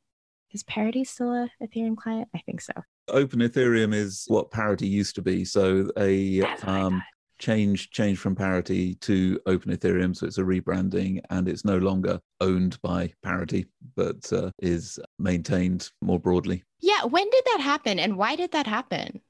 Is 0.53 0.63
Parity 0.65 1.05
still 1.05 1.33
a 1.33 1.51
Ethereum 1.63 1.97
client? 1.97 2.29
I 2.35 2.39
think 2.41 2.61
so. 2.61 2.73
Open 3.09 3.41
Ethereum 3.41 3.95
is 3.95 4.25
what 4.29 4.51
Parity 4.51 4.87
used 4.87 5.15
to 5.17 5.23
be. 5.23 5.45
So 5.45 5.91
a 5.97 6.43
um, 6.63 7.03
change 7.39 7.91
change 7.91 8.19
from 8.19 8.35
Parity 8.35 8.95
to 8.97 9.41
Open 9.47 9.75
Ethereum. 9.77 10.15
So 10.15 10.27
it's 10.27 10.39
a 10.39 10.43
rebranding 10.43 11.21
and 11.31 11.49
it's 11.49 11.65
no 11.65 11.79
longer 11.79 12.21
owned 12.41 12.81
by 12.83 13.13
Parity, 13.23 13.67
but 13.97 14.33
uh, 14.33 14.51
is 14.61 14.99
maintained 15.19 15.89
more 16.01 16.21
broadly. 16.21 16.65
Yeah. 16.81 17.05
When 17.05 17.29
did 17.29 17.45
that 17.47 17.61
happen 17.61 17.99
and 17.99 18.17
why 18.17 18.37
did 18.37 18.53
that 18.53 18.67
happen? 18.67 19.21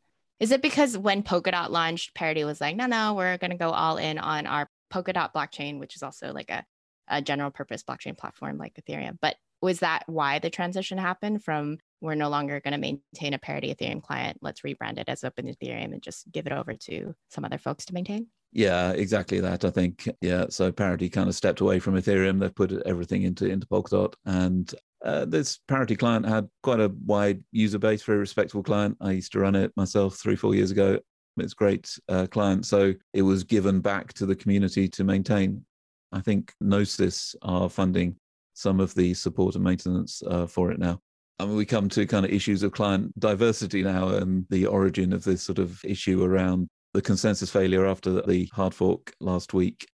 Is 0.40 0.50
it 0.50 0.60
because 0.60 0.98
when 0.98 1.22
Polkadot 1.22 1.70
launched, 1.70 2.14
Parity 2.14 2.44
was 2.44 2.60
like, 2.60 2.74
no, 2.74 2.86
no, 2.86 3.14
we're 3.14 3.38
going 3.38 3.52
to 3.52 3.56
go 3.56 3.70
all 3.70 3.96
in 3.96 4.18
on 4.18 4.46
our 4.46 4.68
Polkadot 4.92 5.32
blockchain, 5.32 5.78
which 5.78 5.94
is 5.94 6.02
also 6.02 6.32
like 6.32 6.50
a, 6.50 6.64
a 7.08 7.22
general 7.22 7.50
purpose 7.50 7.84
blockchain 7.84 8.18
platform 8.18 8.58
like 8.58 8.74
Ethereum. 8.74 9.18
But 9.22 9.36
was 9.62 9.78
that 9.78 10.02
why 10.06 10.40
the 10.40 10.50
transition 10.50 10.98
happened 10.98 11.42
from 11.42 11.78
we're 12.00 12.16
no 12.16 12.28
longer 12.28 12.60
going 12.60 12.72
to 12.72 12.78
maintain 12.78 13.32
a 13.32 13.38
parity 13.38 13.72
Ethereum 13.72 14.02
client. 14.02 14.38
Let's 14.42 14.62
rebrand 14.62 14.98
it 14.98 15.08
as 15.08 15.22
Open 15.22 15.46
Ethereum 15.46 15.92
and 15.92 16.02
just 16.02 16.30
give 16.32 16.46
it 16.46 16.52
over 16.52 16.74
to 16.74 17.14
some 17.30 17.44
other 17.44 17.58
folks 17.58 17.84
to 17.86 17.94
maintain. 17.94 18.26
Yeah, 18.52 18.90
exactly 18.90 19.40
that. 19.40 19.64
I 19.64 19.70
think 19.70 20.08
yeah. 20.20 20.46
So 20.50 20.70
Parity 20.70 21.08
kind 21.08 21.28
of 21.28 21.34
stepped 21.34 21.60
away 21.60 21.78
from 21.78 21.94
Ethereum. 21.94 22.38
They've 22.38 22.54
put 22.54 22.72
everything 22.84 23.22
into 23.22 23.46
into 23.46 23.66
Polkadot, 23.66 24.12
and 24.26 24.74
uh, 25.02 25.24
this 25.24 25.60
Parity 25.68 25.96
client 25.96 26.26
had 26.26 26.48
quite 26.62 26.80
a 26.80 26.92
wide 27.06 27.42
user 27.52 27.78
base, 27.78 28.02
very 28.02 28.18
respectable 28.18 28.62
client. 28.62 28.98
I 29.00 29.12
used 29.12 29.32
to 29.32 29.40
run 29.40 29.54
it 29.54 29.72
myself 29.76 30.16
three 30.16 30.36
four 30.36 30.54
years 30.54 30.70
ago. 30.70 30.98
It's 31.38 31.54
great 31.54 31.98
uh, 32.10 32.26
client, 32.26 32.66
so 32.66 32.92
it 33.14 33.22
was 33.22 33.42
given 33.42 33.80
back 33.80 34.12
to 34.14 34.26
the 34.26 34.36
community 34.36 34.86
to 34.88 35.04
maintain. 35.04 35.64
I 36.12 36.20
think 36.20 36.52
Gnosis 36.60 37.34
are 37.40 37.70
funding 37.70 38.16
some 38.54 38.80
of 38.80 38.94
the 38.94 39.14
support 39.14 39.54
and 39.54 39.64
maintenance 39.64 40.22
uh, 40.26 40.46
for 40.46 40.70
it 40.70 40.78
now. 40.78 41.00
I 41.38 41.44
mean, 41.44 41.56
we 41.56 41.64
come 41.64 41.88
to 41.90 42.06
kind 42.06 42.24
of 42.24 42.30
issues 42.30 42.62
of 42.62 42.72
client 42.72 43.18
diversity 43.18 43.82
now 43.82 44.08
and 44.08 44.46
the 44.50 44.66
origin 44.66 45.12
of 45.12 45.24
this 45.24 45.42
sort 45.42 45.58
of 45.58 45.84
issue 45.84 46.22
around 46.22 46.68
the 46.94 47.02
consensus 47.02 47.50
failure 47.50 47.86
after 47.86 48.22
the 48.22 48.48
hard 48.52 48.74
fork 48.74 49.14
last 49.20 49.54
week. 49.54 49.86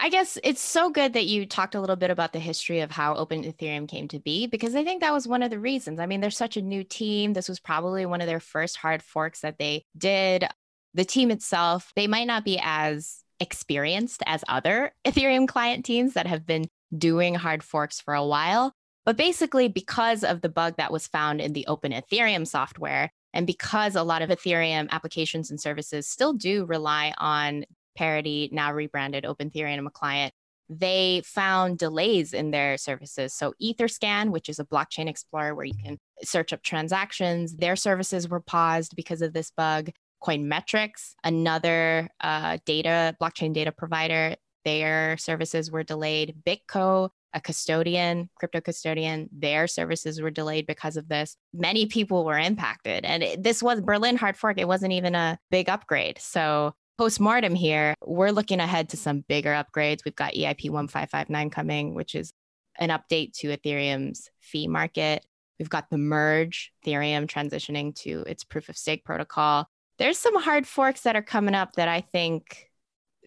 I 0.00 0.10
guess 0.10 0.38
it's 0.44 0.60
so 0.60 0.90
good 0.90 1.14
that 1.14 1.26
you 1.26 1.44
talked 1.44 1.74
a 1.74 1.80
little 1.80 1.96
bit 1.96 2.10
about 2.10 2.32
the 2.32 2.38
history 2.38 2.80
of 2.80 2.90
how 2.90 3.14
Open 3.14 3.42
Ethereum 3.42 3.88
came 3.88 4.06
to 4.08 4.20
be, 4.20 4.46
because 4.46 4.76
I 4.76 4.84
think 4.84 5.00
that 5.00 5.12
was 5.12 5.26
one 5.26 5.42
of 5.42 5.50
the 5.50 5.58
reasons. 5.58 5.98
I 5.98 6.06
mean, 6.06 6.20
they're 6.20 6.30
such 6.30 6.56
a 6.56 6.62
new 6.62 6.84
team. 6.84 7.32
This 7.32 7.48
was 7.48 7.58
probably 7.58 8.06
one 8.06 8.20
of 8.20 8.28
their 8.28 8.40
first 8.40 8.76
hard 8.76 9.02
forks 9.02 9.40
that 9.40 9.58
they 9.58 9.84
did. 9.96 10.46
The 10.94 11.04
team 11.04 11.30
itself, 11.32 11.92
they 11.96 12.06
might 12.06 12.28
not 12.28 12.44
be 12.44 12.60
as 12.62 13.24
experienced 13.40 14.22
as 14.24 14.44
other 14.48 14.92
Ethereum 15.04 15.48
client 15.48 15.84
teams 15.84 16.14
that 16.14 16.26
have 16.26 16.46
been 16.46 16.66
doing 16.96 17.34
hard 17.34 17.62
forks 17.62 18.00
for 18.00 18.14
a 18.14 18.24
while. 18.24 18.72
But 19.04 19.16
basically, 19.16 19.68
because 19.68 20.22
of 20.22 20.42
the 20.42 20.48
bug 20.48 20.74
that 20.76 20.92
was 20.92 21.06
found 21.06 21.40
in 21.40 21.54
the 21.54 21.66
Open 21.66 21.92
Ethereum 21.92 22.46
software, 22.46 23.10
and 23.32 23.46
because 23.46 23.96
a 23.96 24.02
lot 24.02 24.22
of 24.22 24.30
Ethereum 24.30 24.88
applications 24.90 25.50
and 25.50 25.60
services 25.60 26.06
still 26.06 26.32
do 26.32 26.64
rely 26.66 27.14
on 27.18 27.64
Parity, 27.96 28.48
now 28.52 28.72
rebranded 28.72 29.24
Open 29.24 29.50
Ethereum 29.50 29.90
client, 29.92 30.32
they 30.68 31.22
found 31.24 31.78
delays 31.78 32.34
in 32.34 32.50
their 32.50 32.76
services. 32.76 33.32
So, 33.32 33.54
Etherscan, 33.62 34.30
which 34.30 34.48
is 34.48 34.58
a 34.58 34.64
blockchain 34.64 35.08
explorer 35.08 35.54
where 35.54 35.64
you 35.64 35.74
can 35.82 35.98
search 36.22 36.52
up 36.52 36.62
transactions, 36.62 37.56
their 37.56 37.76
services 37.76 38.28
were 38.28 38.40
paused 38.40 38.94
because 38.94 39.22
of 39.22 39.32
this 39.32 39.50
bug. 39.50 39.90
Coinmetrics, 40.22 41.14
another 41.22 42.08
uh, 42.20 42.58
data 42.66 43.16
blockchain 43.22 43.54
data 43.54 43.70
provider, 43.70 44.34
their 44.68 45.16
services 45.16 45.70
were 45.70 45.82
delayed. 45.82 46.36
BitGo, 46.46 47.08
a 47.32 47.40
custodian, 47.40 48.28
crypto 48.38 48.60
custodian, 48.60 49.30
their 49.32 49.66
services 49.66 50.20
were 50.20 50.30
delayed 50.30 50.66
because 50.66 50.98
of 50.98 51.08
this. 51.08 51.38
Many 51.54 51.86
people 51.86 52.22
were 52.22 52.38
impacted. 52.38 53.06
And 53.06 53.22
it, 53.22 53.42
this 53.42 53.62
was 53.62 53.80
Berlin 53.80 54.16
hard 54.16 54.36
fork. 54.36 54.58
It 54.58 54.68
wasn't 54.68 54.92
even 54.92 55.14
a 55.14 55.38
big 55.50 55.70
upgrade. 55.70 56.18
So, 56.18 56.74
post-mortem 56.98 57.54
here, 57.54 57.94
we're 58.04 58.30
looking 58.30 58.60
ahead 58.60 58.90
to 58.90 58.98
some 58.98 59.24
bigger 59.26 59.52
upgrades. 59.52 60.04
We've 60.04 60.14
got 60.14 60.34
EIP 60.34 60.68
1559 60.68 61.48
coming, 61.48 61.94
which 61.94 62.14
is 62.14 62.34
an 62.78 62.90
update 62.90 63.32
to 63.38 63.56
Ethereum's 63.56 64.28
fee 64.40 64.68
market. 64.68 65.24
We've 65.58 65.70
got 65.70 65.88
the 65.88 65.96
merge, 65.96 66.72
Ethereum 66.84 67.26
transitioning 67.26 67.94
to 68.02 68.22
its 68.26 68.44
proof 68.44 68.68
of 68.68 68.76
stake 68.76 69.04
protocol. 69.04 69.66
There's 69.98 70.18
some 70.18 70.40
hard 70.40 70.66
forks 70.66 71.00
that 71.02 71.16
are 71.16 71.22
coming 71.22 71.54
up 71.54 71.72
that 71.76 71.88
I 71.88 72.02
think 72.02 72.67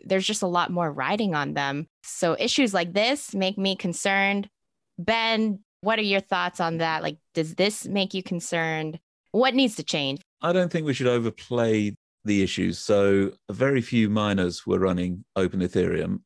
there's 0.06 0.26
just 0.26 0.42
a 0.42 0.48
lot 0.48 0.72
more 0.72 0.92
riding 0.92 1.36
on 1.36 1.54
them. 1.54 1.88
So 2.04 2.36
issues 2.40 2.74
like 2.74 2.94
this 2.94 3.34
make 3.34 3.58
me 3.58 3.76
concerned. 3.76 4.50
Ben, 4.98 5.60
what 5.82 6.00
are 6.00 6.04
your 6.04 6.22
thoughts 6.22 6.60
on 6.60 6.78
that? 6.78 7.02
Like, 7.02 7.18
does 7.34 7.56
this 7.56 7.86
make 7.86 8.14
you 8.14 8.24
concerned? 8.24 9.00
What 9.32 9.56
needs 9.56 9.76
to 9.76 9.84
change? 9.84 10.22
I 10.42 10.54
don't 10.54 10.72
think 10.72 10.86
we 10.86 10.94
should 10.94 11.08
overplay 11.08 11.96
the 12.24 12.44
issues. 12.44 12.80
So, 12.80 13.32
very 13.52 13.82
few 13.82 14.10
miners 14.10 14.66
were 14.66 14.80
running 14.80 15.26
Open 15.36 15.62
Ethereum. 15.62 16.22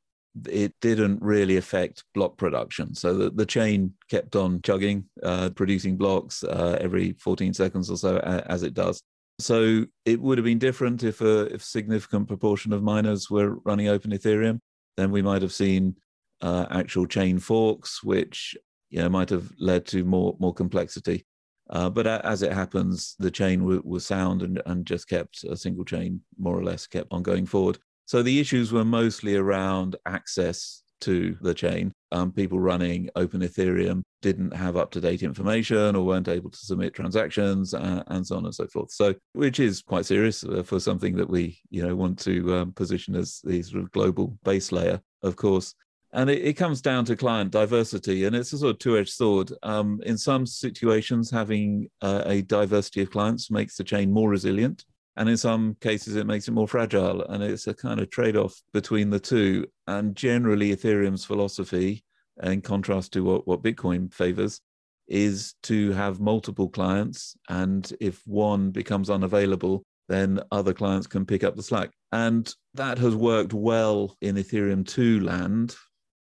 It 0.49 0.73
didn't 0.81 1.21
really 1.21 1.55
affect 1.55 2.03
block 2.13 2.38
production. 2.38 2.93
So, 2.93 3.13
the, 3.13 3.29
the 3.29 3.45
chain 3.45 3.93
kept 4.09 4.35
on 4.35 4.61
chugging, 4.61 5.05
uh, 5.23 5.51
producing 5.51 5.95
blocks 5.95 6.43
uh, 6.43 6.77
every 6.81 7.13
14 7.13 7.53
seconds 7.53 7.89
or 7.89 7.97
so, 7.97 8.17
as 8.17 8.63
it 8.63 8.73
does. 8.73 9.01
So 9.39 9.85
it 10.05 10.21
would 10.21 10.37
have 10.37 10.45
been 10.45 10.59
different 10.59 11.03
if 11.03 11.21
a 11.21 11.53
if 11.53 11.63
significant 11.63 12.27
proportion 12.27 12.71
of 12.71 12.83
miners 12.83 13.29
were 13.29 13.55
running 13.65 13.89
Open 13.89 14.11
Ethereum. 14.11 14.59
Then 14.97 15.11
we 15.11 15.21
might 15.21 15.41
have 15.41 15.53
seen 15.53 15.95
uh, 16.41 16.65
actual 16.69 17.05
chain 17.05 17.39
forks, 17.39 18.03
which 18.03 18.55
you 18.89 18.99
know 18.99 19.09
might 19.09 19.29
have 19.29 19.51
led 19.59 19.85
to 19.87 20.05
more 20.05 20.35
more 20.39 20.53
complexity. 20.53 21.25
Uh, 21.69 21.89
but 21.89 22.05
as 22.05 22.43
it 22.43 22.53
happens, 22.53 23.15
the 23.17 23.31
chain 23.31 23.59
w- 23.59 23.81
was 23.83 24.05
sound 24.05 24.43
and, 24.43 24.61
and 24.67 24.85
just 24.85 25.09
kept 25.09 25.43
a 25.43 25.57
single 25.57 25.83
chain, 25.83 26.21
more 26.37 26.57
or 26.57 26.63
less, 26.63 26.85
kept 26.85 27.11
on 27.11 27.23
going 27.23 27.45
forward. 27.45 27.79
So 28.05 28.21
the 28.21 28.39
issues 28.39 28.71
were 28.71 28.85
mostly 28.85 29.35
around 29.35 29.95
access 30.05 30.83
to 31.01 31.38
the 31.41 31.53
chain. 31.53 31.91
Um, 32.12 32.31
people 32.31 32.60
running 32.60 33.10
Open 33.15 33.41
Ethereum 33.41 34.03
didn't 34.21 34.55
have 34.55 34.77
up 34.77 34.91
to 34.91 35.01
date 35.01 35.23
information 35.23 35.95
or 35.95 36.05
weren't 36.05 36.27
able 36.27 36.49
to 36.49 36.58
submit 36.58 36.93
transactions 36.93 37.73
uh, 37.73 38.03
and 38.08 38.25
so 38.25 38.38
on 38.38 38.45
and 38.45 38.55
so 38.55 38.67
forth. 38.67 38.91
So, 38.91 39.13
which 39.34 39.60
is 39.60 39.81
quite 39.81 40.05
serious 40.05 40.43
uh, 40.43 40.63
for 40.63 40.79
something 40.79 41.15
that 41.17 41.29
we, 41.29 41.60
you 41.69 41.86
know, 41.86 41.95
want 41.95 42.19
to 42.19 42.55
um, 42.55 42.71
position 42.71 43.15
as 43.15 43.41
the 43.43 43.62
sort 43.62 43.84
of 43.84 43.91
global 43.91 44.38
base 44.43 44.71
layer, 44.71 45.01
of 45.23 45.36
course. 45.36 45.75
And 46.13 46.29
it, 46.29 46.41
it, 46.45 46.53
comes 46.53 46.81
down 46.81 47.03
to 47.05 47.17
client 47.17 47.51
diversity, 47.51 48.23
and 48.23 48.34
it's 48.34 48.53
a 48.53 48.58
sort 48.58 48.71
of 48.71 48.79
two-edged 48.79 49.12
sword. 49.12 49.51
Um, 49.63 49.99
in 50.05 50.17
some 50.17 50.45
situations, 50.45 51.29
having 51.29 51.89
uh, 52.01 52.23
a 52.25 52.41
diversity 52.43 53.01
of 53.01 53.12
clients 53.12 53.51
makes 53.51 53.75
the 53.75 53.84
chain 53.84 54.13
more 54.13 54.29
resilient 54.29 54.86
and 55.17 55.30
in 55.30 55.38
some 55.38 55.75
cases 55.82 56.15
it 56.15 56.28
makes 56.28 56.47
it 56.47 56.51
more 56.51 56.67
fragile 56.67 57.21
and 57.28 57.43
it's 57.43 57.67
a 57.67 57.73
kind 57.73 57.99
of 57.99 58.10
trade-off 58.10 58.62
between 58.73 59.10
the 59.10 59.19
two 59.19 59.65
and 59.88 60.15
generally 60.15 60.75
ethereum's 60.75 61.25
philosophy 61.25 62.04
in 62.43 62.62
contrast 62.62 63.13
to 63.13 63.23
what, 63.23 63.47
what 63.47 63.63
bitcoin 63.63 64.13
favors 64.13 64.62
is 65.08 65.54
to 65.63 65.91
have 65.91 66.19
multiple 66.19 66.69
clients. 66.69 67.36
And 67.49 67.91
if 67.99 68.21
one 68.25 68.71
becomes 68.71 69.10
unavailable, 69.10 69.84
then 70.08 70.39
other 70.51 70.73
clients 70.73 71.08
can 71.08 71.25
pick 71.25 71.43
up 71.43 71.56
the 71.56 71.63
slack. 71.63 71.91
And 72.12 72.51
that 72.73 72.97
has 72.99 73.15
worked 73.15 73.54
well 73.54 74.15
in 74.21 74.36
Ethereum 74.36 74.88
2 74.88 75.21
land 75.21 75.75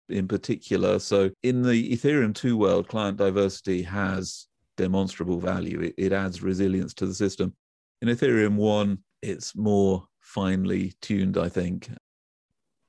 in 0.08 0.28
particular. 0.28 0.98
So, 0.98 1.30
in 1.42 1.62
the 1.62 1.92
Ethereum 1.92 2.34
2 2.34 2.56
world, 2.56 2.88
client 2.88 3.18
diversity 3.18 3.82
has 3.82 4.46
demonstrable 4.76 5.40
value. 5.40 5.80
It, 5.80 5.94
it 5.98 6.12
adds 6.12 6.42
resilience 6.42 6.94
to 6.94 7.06
the 7.06 7.14
system. 7.14 7.54
In 8.02 8.08
Ethereum 8.08 8.56
1, 8.56 8.98
it's 9.22 9.54
more 9.54 10.06
finely 10.20 10.92
tuned, 11.00 11.38
I 11.38 11.48
think. 11.48 11.88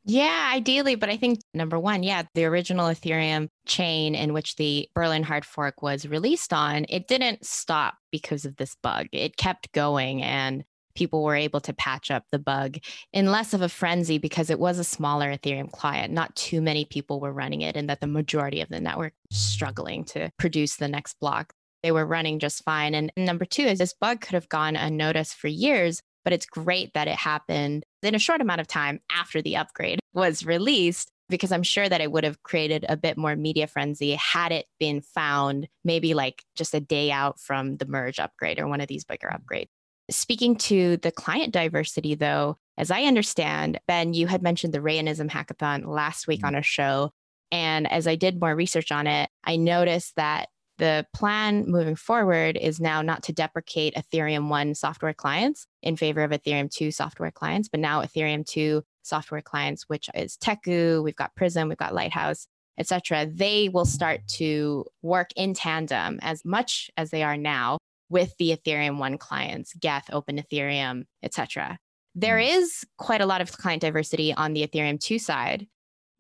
Yeah, 0.06 0.49
ideally. 0.52 0.95
But 0.95 1.10
I 1.12 1.17
think 1.17 1.39
number 1.54 1.80
one, 1.80 2.02
yeah, 2.02 2.23
the 2.34 2.45
original 2.45 2.88
Ethereum 2.88 3.47
chain 3.67 4.15
in 4.15 4.34
which 4.34 4.56
the 4.56 4.89
Berlin 4.95 5.21
hard 5.21 5.45
fork 5.45 5.84
was 5.84 6.08
released 6.08 6.52
on, 6.52 6.88
it 6.89 7.08
didn't 7.08 7.45
stop 7.45 7.93
because 8.12 8.43
of 8.43 8.56
this 8.56 8.76
bug. 8.82 9.06
It 9.12 9.38
kept 9.38 9.71
going 9.71 10.23
and 10.23 10.63
people 10.95 11.23
were 11.23 11.36
able 11.36 11.62
to 11.62 11.73
patch 11.73 12.10
up 12.10 12.23
the 12.32 12.39
bug 12.39 12.78
in 13.13 13.32
less 13.32 13.54
of 13.54 13.62
a 13.62 13.69
frenzy 13.69 14.17
because 14.17 14.49
it 14.49 14.60
was 14.60 14.80
a 14.80 14.84
smaller 14.84 15.32
Ethereum 15.32 15.71
client. 15.71 16.12
Not 16.12 16.36
too 16.36 16.60
many 16.60 16.86
people 16.86 17.19
were 17.19 17.32
running 17.32 17.62
it, 17.62 17.78
and 17.78 17.88
that 17.89 18.02
the 18.02 18.08
majority 18.08 18.62
of 18.62 18.69
the 18.69 18.80
network 18.80 19.13
struggling 19.32 20.06
to 20.06 20.32
produce 20.38 20.76
the 20.76 20.88
next 20.88 21.19
block. 21.19 21.54
They 21.84 21.91
were 21.91 22.06
running 22.06 22.39
just 22.39 22.63
fine. 22.63 22.96
And 22.96 23.12
number 23.17 23.46
two 23.46 23.63
is 23.63 23.80
this 23.80 23.93
bug 23.93 24.22
could 24.22 24.34
have 24.34 24.50
gone 24.50 24.76
unnoticed 24.76 25.36
for 25.36 25.48
years, 25.48 26.02
but 26.24 26.34
it's 26.34 26.46
great 26.46 26.93
that 26.93 27.08
it 27.08 27.15
happened 27.15 27.84
in 28.02 28.15
a 28.15 28.19
short 28.19 28.41
amount 28.41 28.62
of 28.62 28.67
time 28.67 29.02
after 29.12 29.41
the 29.41 29.58
upgrade 29.58 30.00
was 30.13 30.46
released 30.46 31.10
because 31.30 31.52
I'm 31.52 31.63
sure 31.63 31.88
that 31.88 32.02
it 32.02 32.12
would 32.12 32.24
have 32.24 32.43
created 32.43 32.86
a 32.88 32.98
bit 32.98 33.17
more 33.17 33.36
media 33.36 33.67
frenzy 33.67 34.12
had 34.12 34.52
it 34.52 34.65
been 34.80 35.02
found 35.02 35.67
maybe 35.84 36.13
like 36.13 36.43
just 36.56 36.74
a 36.74 36.80
day 36.80 37.12
out 37.12 37.39
from 37.39 37.78
the 37.78 37.86
merge 37.86 38.19
upgrade 38.19 38.60
or 38.60 38.67
one 38.67 38.82
of 38.82 38.88
these 38.88 39.04
bigger 39.04 39.32
upgrades. 39.34 39.67
Speaking 40.12 40.56
to 40.58 40.98
the 40.98 41.12
client 41.12 41.54
diversity, 41.54 42.15
though, 42.15 42.58
as 42.78 42.91
I 42.91 43.04
understand, 43.04 43.80
Ben, 43.88 44.13
you 44.13 44.28
had 44.28 44.43
mentioned 44.43 44.74
the 44.74 44.80
Rayonism 44.80 45.30
hackathon 45.30 45.88
last 45.88 46.28
week 46.28 46.39
mm-hmm. 46.39 46.48
on 46.48 46.56
a 46.56 46.62
show. 46.62 47.12
And 47.52 47.89
as 47.89 48.08
I 48.08 48.15
did 48.15 48.39
more 48.39 48.56
research 48.56 48.91
on 48.91 49.08
it, 49.08 49.30
I 49.43 49.56
noticed 49.56 50.15
that 50.17 50.50
the 50.84 51.08
plan 51.13 51.63
moving 51.65 51.96
forward 51.96 52.58
is 52.58 52.82
now 52.82 53.02
not 53.02 53.24
to 53.24 53.32
deprecate 53.32 53.96
Ethereum 53.96 54.50
1 54.50 54.76
software 54.76 55.13
clients 55.13 55.65
in 55.82 55.96
favor 55.96 56.22
of 56.24 56.32
Ethereum 56.32 56.69
2 56.69 56.91
software 56.91 57.32
clients, 57.32 57.69
but 57.69 57.80
now 57.80 58.02
Ethereum 58.02 58.46
2 58.46 58.84
software 59.02 59.41
clients, 59.41 59.88
which 59.88 60.10
is 60.13 60.36
Teku, 60.36 61.02
we've 61.02 61.15
got 61.15 61.34
Prism, 61.38 61.69
we've 61.69 61.78
got 61.78 61.93
Lighthouse, 61.93 62.48
etc. 62.78 63.26
They 63.26 63.69
will 63.69 63.86
start 63.86 64.28
to 64.39 64.84
work 65.02 65.30
in 65.38 65.54
tandem 65.54 66.19
as 66.22 66.43
much 66.43 66.91
as 66.98 67.12
they 67.12 67.24
are 67.24 67.38
now 67.38 67.78
with 68.10 68.36
the 68.38 68.50
Ethereum 68.50 68.98
1 68.98 69.17
clients, 69.19 69.74
Geth, 69.80 70.10
Open 70.12 70.38
Ethereum, 70.38 71.06
etc. 71.24 71.78
There 72.13 72.41
hmm. 72.41 72.60
is 72.60 72.84
quite 72.98 73.22
a 73.22 73.26
lot 73.26 73.39
of 73.39 73.54
client 73.54 73.84
diversity 73.84 74.34
on 74.34 74.52
the 74.52 74.67
Ethereum 74.67 75.00
2 75.00 75.17
side, 75.17 75.65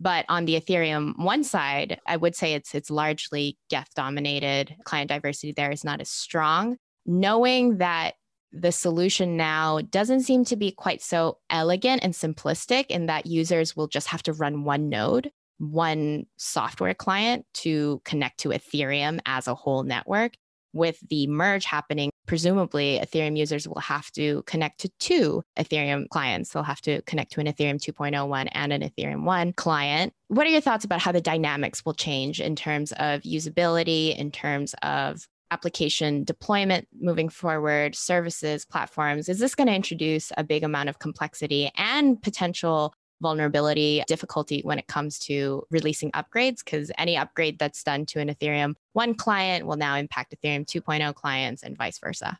but 0.03 0.25
on 0.27 0.43
the 0.43 0.59
Ethereum 0.59 1.17
1 1.17 1.43
side, 1.45 1.97
I 2.05 2.17
would 2.17 2.35
say 2.35 2.53
it's 2.53 2.75
it's 2.75 2.91
largely 2.91 3.57
Geth 3.69 3.93
dominated. 3.95 4.75
Client 4.83 5.07
diversity 5.07 5.53
there 5.53 5.71
is 5.71 5.85
not 5.85 6.01
as 6.01 6.09
strong. 6.09 6.75
Knowing 7.05 7.77
that 7.77 8.15
the 8.51 8.73
solution 8.73 9.37
now 9.37 9.79
doesn't 9.79 10.23
seem 10.23 10.43
to 10.45 10.57
be 10.57 10.71
quite 10.71 11.01
so 11.01 11.37
elegant 11.49 12.03
and 12.03 12.13
simplistic 12.13 12.87
in 12.87 13.05
that 13.05 13.25
users 13.25 13.77
will 13.77 13.87
just 13.87 14.07
have 14.07 14.21
to 14.23 14.33
run 14.33 14.65
one 14.65 14.89
node, 14.89 15.31
one 15.57 16.25
software 16.35 16.93
client 16.93 17.45
to 17.53 18.01
connect 18.03 18.41
to 18.41 18.49
Ethereum 18.49 19.19
as 19.25 19.47
a 19.47 19.55
whole 19.55 19.83
network 19.83 20.33
with 20.73 20.99
the 21.09 21.27
merge 21.27 21.63
happening, 21.63 22.09
presumably 22.25 22.99
Ethereum 23.03 23.37
users 23.37 23.67
will 23.67 23.81
have 23.81 24.11
to 24.11 24.43
connect 24.43 24.79
to 24.81 24.89
two 24.99 25.43
Ethereum 25.57 26.07
clients. 26.09 26.51
They'll 26.51 26.63
have 26.63 26.81
to 26.81 27.01
connect 27.03 27.31
to 27.33 27.39
an 27.39 27.47
Ethereum 27.47 27.79
2.01 27.79 28.49
and 28.51 28.73
an 28.73 28.81
Ethereum 28.81 29.23
1 29.23 29.53
client. 29.53 30.13
What 30.27 30.47
are 30.47 30.51
your 30.51 30.61
thoughts 30.61 30.85
about 30.85 31.01
how 31.01 31.11
the 31.11 31.21
dynamics 31.21 31.85
will 31.85 31.93
change 31.93 32.39
in 32.39 32.55
terms 32.55 32.91
of 32.93 33.21
usability, 33.21 34.17
in 34.17 34.31
terms 34.31 34.73
of 34.81 35.27
application 35.51 36.23
deployment 36.23 36.87
moving 36.99 37.29
forward, 37.29 37.95
services, 37.95 38.65
platforms? 38.65 39.29
Is 39.29 39.39
this 39.39 39.55
going 39.55 39.67
to 39.67 39.75
introduce 39.75 40.31
a 40.37 40.43
big 40.43 40.63
amount 40.63 40.89
of 40.89 40.99
complexity 40.99 41.71
and 41.75 42.21
potential 42.21 42.95
vulnerability, 43.23 44.03
difficulty 44.05 44.61
when 44.63 44.77
it 44.77 44.85
comes 44.85 45.17
to 45.17 45.65
releasing 45.71 46.11
upgrades, 46.11 46.63
because 46.63 46.91
any 46.99 47.17
upgrade 47.17 47.57
that's 47.57 47.81
done 47.81 48.05
to 48.05 48.19
an 48.19 48.29
Ethereum 48.29 48.75
1 48.91 49.15
client 49.15 49.65
will 49.65 49.77
now 49.77 49.95
impact 49.95 50.35
Ethereum 50.35 50.65
2.0 50.67 51.15
clients 51.15 51.63
and 51.63 51.75
vice 51.75 51.97
versa. 51.97 52.37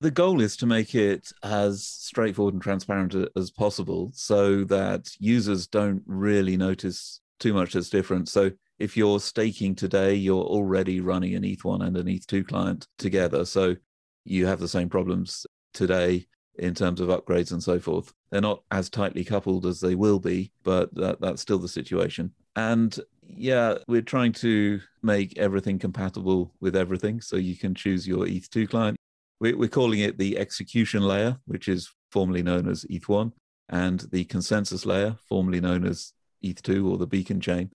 The 0.00 0.10
goal 0.12 0.40
is 0.40 0.56
to 0.58 0.66
make 0.66 0.94
it 0.94 1.32
as 1.42 1.82
straightforward 1.82 2.54
and 2.54 2.62
transparent 2.62 3.16
as 3.34 3.50
possible 3.50 4.12
so 4.14 4.62
that 4.64 5.10
users 5.18 5.66
don't 5.66 6.02
really 6.06 6.56
notice 6.56 7.20
too 7.40 7.54
much 7.54 7.72
that's 7.72 7.90
different. 7.90 8.28
So 8.28 8.52
if 8.78 8.96
you're 8.96 9.20
staking 9.20 9.74
today, 9.74 10.14
you're 10.14 10.44
already 10.44 11.00
running 11.00 11.34
an 11.34 11.44
ETH1 11.44 11.86
and 11.86 11.96
an 11.96 12.06
ETH2 12.06 12.46
client 12.46 12.86
together. 12.98 13.46
So 13.46 13.76
you 14.24 14.44
have 14.46 14.60
the 14.60 14.68
same 14.68 14.90
problems 14.90 15.46
today 15.72 16.26
in 16.58 16.74
terms 16.74 17.00
of 17.00 17.08
upgrades 17.08 17.52
and 17.52 17.62
so 17.62 17.78
forth. 17.78 18.12
They're 18.30 18.40
not 18.40 18.62
as 18.70 18.90
tightly 18.90 19.24
coupled 19.24 19.66
as 19.66 19.80
they 19.80 19.94
will 19.94 20.18
be, 20.18 20.52
but 20.62 20.94
that, 20.94 21.20
that's 21.20 21.42
still 21.42 21.58
the 21.58 21.68
situation. 21.68 22.32
And 22.54 22.98
yeah, 23.22 23.78
we're 23.88 24.02
trying 24.02 24.32
to 24.34 24.80
make 25.02 25.36
everything 25.38 25.78
compatible 25.78 26.54
with 26.60 26.76
everything. 26.76 27.20
So 27.20 27.36
you 27.36 27.56
can 27.56 27.74
choose 27.74 28.06
your 28.06 28.26
ETH2 28.26 28.68
client. 28.68 28.96
We're 29.38 29.68
calling 29.68 30.00
it 30.00 30.16
the 30.16 30.38
execution 30.38 31.02
layer, 31.02 31.36
which 31.44 31.68
is 31.68 31.92
formerly 32.10 32.42
known 32.42 32.68
as 32.68 32.84
ETH1, 32.84 33.32
and 33.68 34.00
the 34.10 34.24
consensus 34.24 34.86
layer, 34.86 35.16
formerly 35.28 35.60
known 35.60 35.84
as 35.84 36.14
ETH2 36.42 36.90
or 36.90 36.96
the 36.96 37.06
beacon 37.06 37.40
chain. 37.40 37.70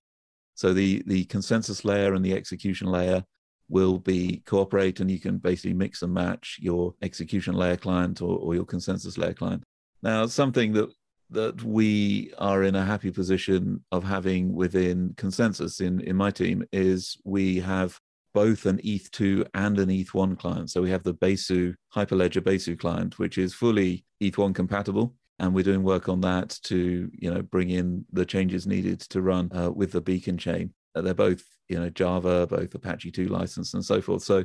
So 0.56 0.74
the, 0.74 1.04
the 1.06 1.26
consensus 1.26 1.86
layer 1.86 2.14
and 2.14 2.26
the 2.26 2.34
execution 2.34 2.88
layer 2.88 3.24
will 3.72 3.98
be 3.98 4.44
cooperate 4.46 5.00
and 5.00 5.10
you 5.10 5.20
can 5.20 5.38
basically 5.38 5.74
mix 5.74 6.02
and 6.02 6.14
match 6.14 6.58
your 6.62 6.94
execution 7.02 7.56
layer 7.56 7.78
client 7.78 8.22
or, 8.22 8.38
or 8.38 8.54
your 8.54 8.66
consensus 8.66 9.18
layer 9.18 9.34
client. 9.34 9.64
Now, 10.04 10.26
something 10.28 10.74
that 10.74 10.90
that 11.32 11.64
we 11.64 12.34
are 12.38 12.64
in 12.64 12.76
a 12.76 12.84
happy 12.84 13.10
position 13.10 13.82
of 13.94 14.04
having 14.04 14.54
within 14.54 15.12
ConsenSys 15.16 15.80
in, 15.80 16.02
in 16.02 16.14
my 16.14 16.30
team 16.30 16.62
is 16.74 17.18
we 17.24 17.58
have 17.62 17.98
both 18.34 18.66
an 18.66 18.80
ETH2 18.80 19.48
and 19.54 19.80
an 19.80 19.88
ETH1 19.88 20.38
client. 20.38 20.70
So 20.70 20.82
we 20.82 20.90
have 20.90 21.04
the 21.04 21.14
Besu 21.14 21.74
Hyperledger 21.96 22.42
Besu 22.42 22.78
client, 22.78 23.18
which 23.18 23.38
is 23.38 23.54
fully 23.54 24.06
ETH1 24.22 24.54
compatible. 24.54 25.16
And 25.40 25.54
we're 25.54 25.64
doing 25.64 25.84
work 25.84 26.10
on 26.10 26.20
that 26.22 26.60
to, 26.64 27.10
you 27.14 27.34
know, 27.34 27.42
bring 27.42 27.70
in 27.70 28.06
the 28.12 28.26
changes 28.26 28.68
needed 28.68 29.00
to 29.00 29.22
run 29.22 29.50
uh, 29.54 29.72
with 29.72 29.94
the 29.94 30.02
beacon 30.02 30.38
chain. 30.38 30.74
Uh, 30.96 31.02
they're 31.02 31.14
both 31.14 31.44
you 31.72 31.80
know 31.80 31.90
Java, 31.90 32.46
both 32.48 32.76
Apache 32.76 33.12
2 33.12 33.28
license 33.28 33.74
and 33.74 33.84
so 33.84 34.02
forth. 34.02 34.24
So 34.24 34.44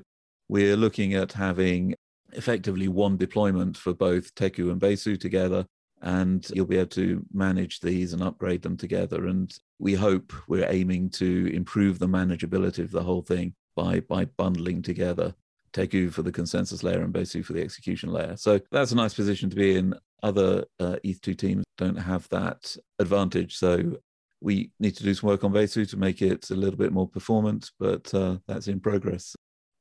we're 0.49 0.77
looking 0.77 1.15
at 1.15 1.33
having 1.33 1.95
effectively 2.33 2.89
one 2.89 3.17
deployment 3.17 3.77
for 3.77 3.93
both 3.93 4.35
Teku 4.35 4.71
and 4.71 4.81
Besu 4.81 5.19
together, 5.19 5.67
and 6.03 6.49
you'll 6.55 6.67
be 6.67 6.79
able 6.79 6.91
to 6.91 7.25
manage 7.33 7.81
these 7.81 8.13
and 8.13 8.23
upgrade 8.23 8.63
them 8.63 8.77
together. 8.77 9.27
And 9.27 9.53
we 9.79 9.95
hope 9.95 10.33
we're 10.49 10.71
aiming 10.71 11.11
to 11.11 11.51
improve 11.53 11.99
the 11.99 12.09
manageability 12.09 12.79
of 12.79 12.93
the 12.93 13.03
whole 13.03 13.23
thing 13.23 13.55
by 13.75 14.01
by 14.01 14.25
bundling 14.25 14.83
together 14.83 15.35
Teku 15.73 16.11
for 16.11 16.23
the 16.23 16.33
consensus 16.33 16.83
layer 16.83 17.03
and 17.03 17.13
Besu 17.13 17.45
for 17.45 17.53
the 17.53 17.63
execution 17.63 18.11
layer. 18.11 18.37
So 18.37 18.61
that's 18.71 18.93
a 18.93 18.97
nice 18.97 19.15
position 19.15 19.51
to 19.51 19.57
be 19.57 19.77
in. 19.77 19.95
Other 20.23 20.65
uh, 20.81 20.97
ETH2 21.05 21.37
teams 21.37 21.65
don't 21.77 21.97
have 21.97 22.27
that 22.31 22.75
advantage. 22.99 23.57
So 23.57 23.99
we 24.41 24.71
need 24.79 24.97
to 24.97 25.03
do 25.03 25.15
some 25.15 25.29
work 25.29 25.45
on 25.45 25.53
Besu 25.53 25.89
to 25.91 25.97
make 25.97 26.23
it 26.23 26.51
a 26.51 26.55
little 26.55 26.77
bit 26.77 26.93
more 26.93 27.09
performant, 27.09 27.71
but 27.79 28.13
uh, 28.15 28.37
that's 28.47 28.69
in 28.69 28.81
progress. 28.81 29.35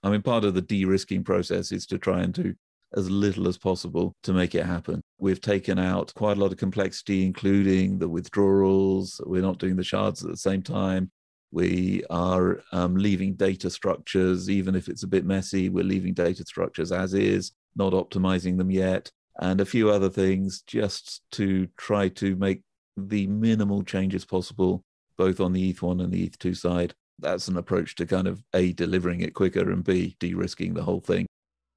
I 0.04 0.10
mean, 0.10 0.22
part 0.22 0.46
of 0.46 0.54
the 0.54 0.62
de 0.62 0.86
risking 0.86 1.24
process 1.24 1.72
is 1.72 1.86
to 1.88 1.98
try 1.98 2.22
and 2.22 2.34
do 2.34 2.54
as 2.96 3.10
little 3.10 3.48
as 3.48 3.58
possible 3.58 4.14
to 4.24 4.34
make 4.34 4.56
it 4.56 4.66
happen. 4.66 5.02
We've 5.20 5.42
taken 5.42 5.80
out 5.80 6.14
quite 6.16 6.38
a 6.38 6.40
lot 6.40 6.52
of 6.52 6.58
complexity, 6.58 7.26
including 7.26 8.00
the 8.00 8.08
withdrawals. 8.08 9.20
We're 9.26 9.42
not 9.42 9.58
doing 9.58 9.76
the 9.76 9.84
shards 9.84 10.24
at 10.24 10.32
the 10.32 10.38
same 10.38 10.62
time. 10.62 11.12
We 11.52 12.04
are 12.10 12.62
um, 12.72 12.96
leaving 12.96 13.36
data 13.36 13.70
structures, 13.70 14.50
even 14.50 14.76
if 14.76 14.88
it's 14.88 15.04
a 15.04 15.08
bit 15.08 15.26
messy, 15.26 15.70
we're 15.70 15.84
leaving 15.84 16.14
data 16.14 16.44
structures 16.46 16.92
as 16.92 17.14
is, 17.14 17.52
not 17.76 17.94
optimizing 17.94 18.58
them 18.58 18.72
yet, 18.72 19.12
and 19.40 19.62
a 19.62 19.66
few 19.66 19.90
other 19.90 20.10
things 20.10 20.62
just 20.68 21.22
to 21.32 21.68
try 21.78 22.10
to 22.10 22.36
make 22.36 22.62
the 22.98 23.28
minimal 23.28 23.84
changes 23.84 24.26
possible, 24.26 24.82
both 25.18 25.40
on 25.40 25.54
the 25.54 25.74
ETH1 25.74 26.04
and 26.04 26.12
the 26.12 26.28
ETH2 26.30 26.58
side. 26.58 26.94
That's 27.20 27.48
an 27.48 27.58
approach 27.58 27.96
to 27.96 28.06
kind 28.06 28.28
of 28.28 28.44
A, 28.54 28.74
delivering 28.74 29.22
it 29.22 29.34
quicker, 29.34 29.72
and 29.72 29.84
B, 29.84 30.16
de 30.20 30.34
risking 30.34 30.74
the 30.74 30.84
whole 30.84 31.00
thing. 31.00 31.26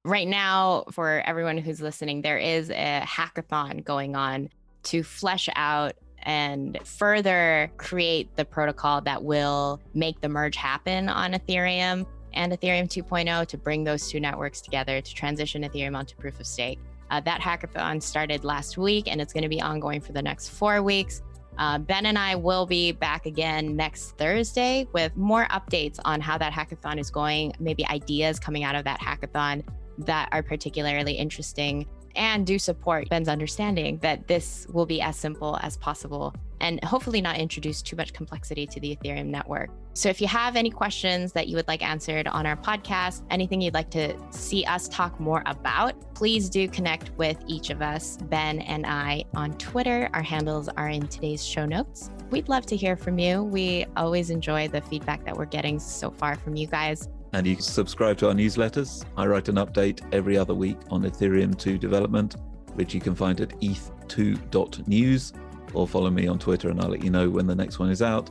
Right 0.05 0.27
now, 0.27 0.85
for 0.91 1.21
everyone 1.25 1.57
who's 1.57 1.81
listening, 1.81 2.21
there 2.21 2.37
is 2.37 2.69
a 2.69 3.01
hackathon 3.05 3.83
going 3.83 4.15
on 4.15 4.49
to 4.83 5.03
flesh 5.03 5.49
out 5.55 5.93
and 6.23 6.77
further 6.85 7.71
create 7.77 8.35
the 8.35 8.45
protocol 8.45 9.01
that 9.01 9.23
will 9.23 9.81
make 9.93 10.19
the 10.21 10.29
merge 10.29 10.55
happen 10.55 11.09
on 11.09 11.33
Ethereum. 11.33 12.05
and 12.33 12.53
Ethereum 12.53 12.87
2.0 12.87 13.47
to 13.47 13.57
bring 13.57 13.83
those 13.83 14.07
two 14.09 14.19
networks 14.19 14.61
together 14.61 15.01
to 15.01 15.13
transition 15.13 15.63
Ethereum 15.63 15.97
onto 15.97 16.15
proof 16.15 16.39
of 16.39 16.45
stake. 16.45 16.79
Uh, 17.09 17.19
that 17.21 17.41
hackathon 17.41 18.01
started 18.01 18.43
last 18.43 18.77
week 18.77 19.07
and 19.07 19.19
it's 19.19 19.33
going 19.33 19.43
to 19.43 19.49
be 19.49 19.61
ongoing 19.61 19.99
for 20.01 20.11
the 20.11 20.21
next 20.21 20.49
four 20.49 20.81
weeks. 20.81 21.21
Uh, 21.57 21.77
ben 21.77 22.05
and 22.05 22.17
I 22.17 22.35
will 22.35 22.65
be 22.65 22.91
back 22.93 23.25
again 23.25 23.75
next 23.75 24.17
Thursday 24.17 24.87
with 24.93 25.15
more 25.17 25.45
updates 25.47 25.99
on 26.05 26.21
how 26.21 26.37
that 26.37 26.53
hackathon 26.53 26.99
is 26.99 27.11
going, 27.11 27.53
maybe 27.59 27.85
ideas 27.87 28.39
coming 28.39 28.63
out 28.63 28.75
of 28.75 28.85
that 28.85 28.99
hackathon 29.01 29.63
that 29.97 30.29
are 30.31 30.41
particularly 30.41 31.13
interesting 31.13 31.85
and 32.15 32.47
do 32.47 32.57
support 32.57 33.09
Ben's 33.09 33.27
understanding 33.27 33.97
that 33.99 34.27
this 34.27 34.67
will 34.71 34.85
be 34.85 35.01
as 35.01 35.15
simple 35.17 35.57
as 35.61 35.77
possible 35.77 36.33
and 36.61 36.83
hopefully 36.83 37.21
not 37.21 37.37
introduce 37.37 37.81
too 37.81 37.95
much 37.95 38.13
complexity 38.13 38.65
to 38.67 38.79
the 38.79 38.95
Ethereum 38.95 39.27
network. 39.27 39.69
So 39.99 40.07
if 40.07 40.21
you 40.21 40.29
have 40.29 40.55
any 40.55 40.69
questions 40.69 41.33
that 41.33 41.49
you 41.49 41.57
would 41.57 41.67
like 41.67 41.83
answered 41.83 42.25
on 42.29 42.45
our 42.45 42.55
podcast, 42.55 43.23
anything 43.31 43.59
you'd 43.59 43.73
like 43.73 43.89
to 43.89 44.15
see 44.31 44.63
us 44.63 44.87
talk 44.87 45.19
more 45.19 45.43
about, 45.45 46.15
please 46.15 46.49
do 46.49 46.69
connect 46.69 47.11
with 47.17 47.37
each 47.47 47.69
of 47.69 47.81
us, 47.81 48.15
Ben 48.15 48.61
and 48.61 48.85
I, 48.85 49.25
on 49.35 49.57
Twitter. 49.57 50.09
Our 50.13 50.21
handles 50.21 50.69
are 50.69 50.87
in 50.87 51.05
today's 51.09 51.45
show 51.45 51.65
notes. 51.65 52.11
We'd 52.29 52.47
love 52.47 52.65
to 52.67 52.77
hear 52.77 52.95
from 52.95 53.19
you. 53.19 53.43
We 53.43 53.87
always 53.97 54.29
enjoy 54.29 54.69
the 54.69 54.79
feedback 54.79 55.25
that 55.25 55.35
we're 55.35 55.43
getting 55.43 55.79
so 55.79 56.11
far 56.11 56.37
from 56.37 56.55
you 56.55 56.67
guys. 56.67 57.09
And 57.33 57.45
you 57.45 57.55
can 57.57 57.63
subscribe 57.63 58.17
to 58.19 58.29
our 58.29 58.33
newsletters. 58.33 59.03
I 59.17 59.25
write 59.25 59.49
an 59.49 59.55
update 59.55 59.99
every 60.13 60.37
other 60.37 60.55
week 60.55 60.77
on 60.91 61.01
Ethereum 61.01 61.57
2 61.57 61.77
development, 61.77 62.37
which 62.75 62.93
you 62.93 63.01
can 63.01 63.15
find 63.15 63.41
at 63.41 63.49
eth2.news 63.59 65.33
or 65.73 65.85
follow 65.85 66.09
me 66.09 66.25
on 66.25 66.39
Twitter 66.39 66.69
and 66.69 66.79
I'll 66.79 66.87
let 66.87 67.03
you 67.03 67.09
know 67.09 67.29
when 67.29 67.47
the 67.47 67.55
next 67.55 67.79
one 67.79 67.89
is 67.89 68.01
out. 68.01 68.29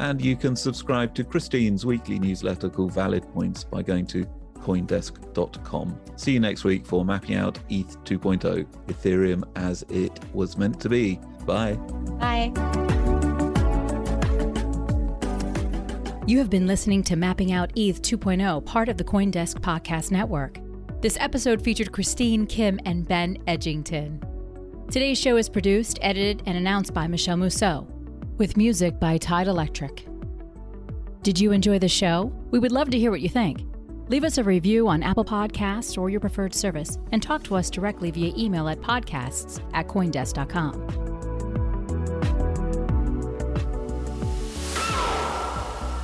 And 0.00 0.18
you 0.20 0.34
can 0.34 0.56
subscribe 0.56 1.14
to 1.16 1.24
Christine's 1.24 1.84
weekly 1.84 2.18
newsletter 2.18 2.70
called 2.70 2.94
Valid 2.94 3.22
Points 3.34 3.64
by 3.64 3.82
going 3.82 4.06
to 4.06 4.26
coindesk.com. 4.54 6.00
See 6.16 6.32
you 6.32 6.40
next 6.40 6.64
week 6.64 6.86
for 6.86 7.04
mapping 7.04 7.36
out 7.36 7.58
ETH 7.68 8.02
2.0, 8.04 8.64
Ethereum 8.86 9.44
as 9.56 9.84
it 9.90 10.18
was 10.32 10.56
meant 10.56 10.80
to 10.80 10.88
be. 10.88 11.20
Bye. 11.44 11.74
Bye. 12.18 12.50
You 16.26 16.38
have 16.38 16.48
been 16.48 16.66
listening 16.66 17.02
to 17.04 17.16
Mapping 17.16 17.52
Out 17.52 17.70
ETH 17.76 18.00
2.0, 18.00 18.64
part 18.64 18.88
of 18.88 18.96
the 18.96 19.04
Coindesk 19.04 19.60
Podcast 19.60 20.10
Network. 20.10 20.58
This 21.02 21.18
episode 21.20 21.60
featured 21.60 21.92
Christine 21.92 22.46
Kim 22.46 22.80
and 22.86 23.06
Ben 23.06 23.36
Edgington. 23.46 24.22
Today's 24.90 25.18
show 25.18 25.36
is 25.36 25.50
produced, 25.50 25.98
edited, 26.00 26.42
and 26.46 26.56
announced 26.56 26.94
by 26.94 27.06
Michele 27.06 27.36
Musso, 27.36 27.86
with 28.40 28.56
music 28.56 28.98
by 28.98 29.18
Tide 29.18 29.48
Electric. 29.48 30.06
Did 31.22 31.38
you 31.38 31.52
enjoy 31.52 31.78
the 31.78 31.90
show? 31.90 32.32
We 32.50 32.58
would 32.58 32.72
love 32.72 32.88
to 32.88 32.98
hear 32.98 33.10
what 33.10 33.20
you 33.20 33.28
think. 33.28 33.66
Leave 34.08 34.24
us 34.24 34.38
a 34.38 34.42
review 34.42 34.88
on 34.88 35.02
Apple 35.02 35.26
Podcasts 35.26 35.98
or 35.98 36.08
your 36.08 36.20
preferred 36.20 36.54
service, 36.54 36.96
and 37.12 37.22
talk 37.22 37.44
to 37.44 37.54
us 37.54 37.68
directly 37.68 38.10
via 38.10 38.32
email 38.38 38.66
at 38.70 38.80
podcasts 38.80 39.62
at 39.74 39.88
coindesk.com. 39.88 40.72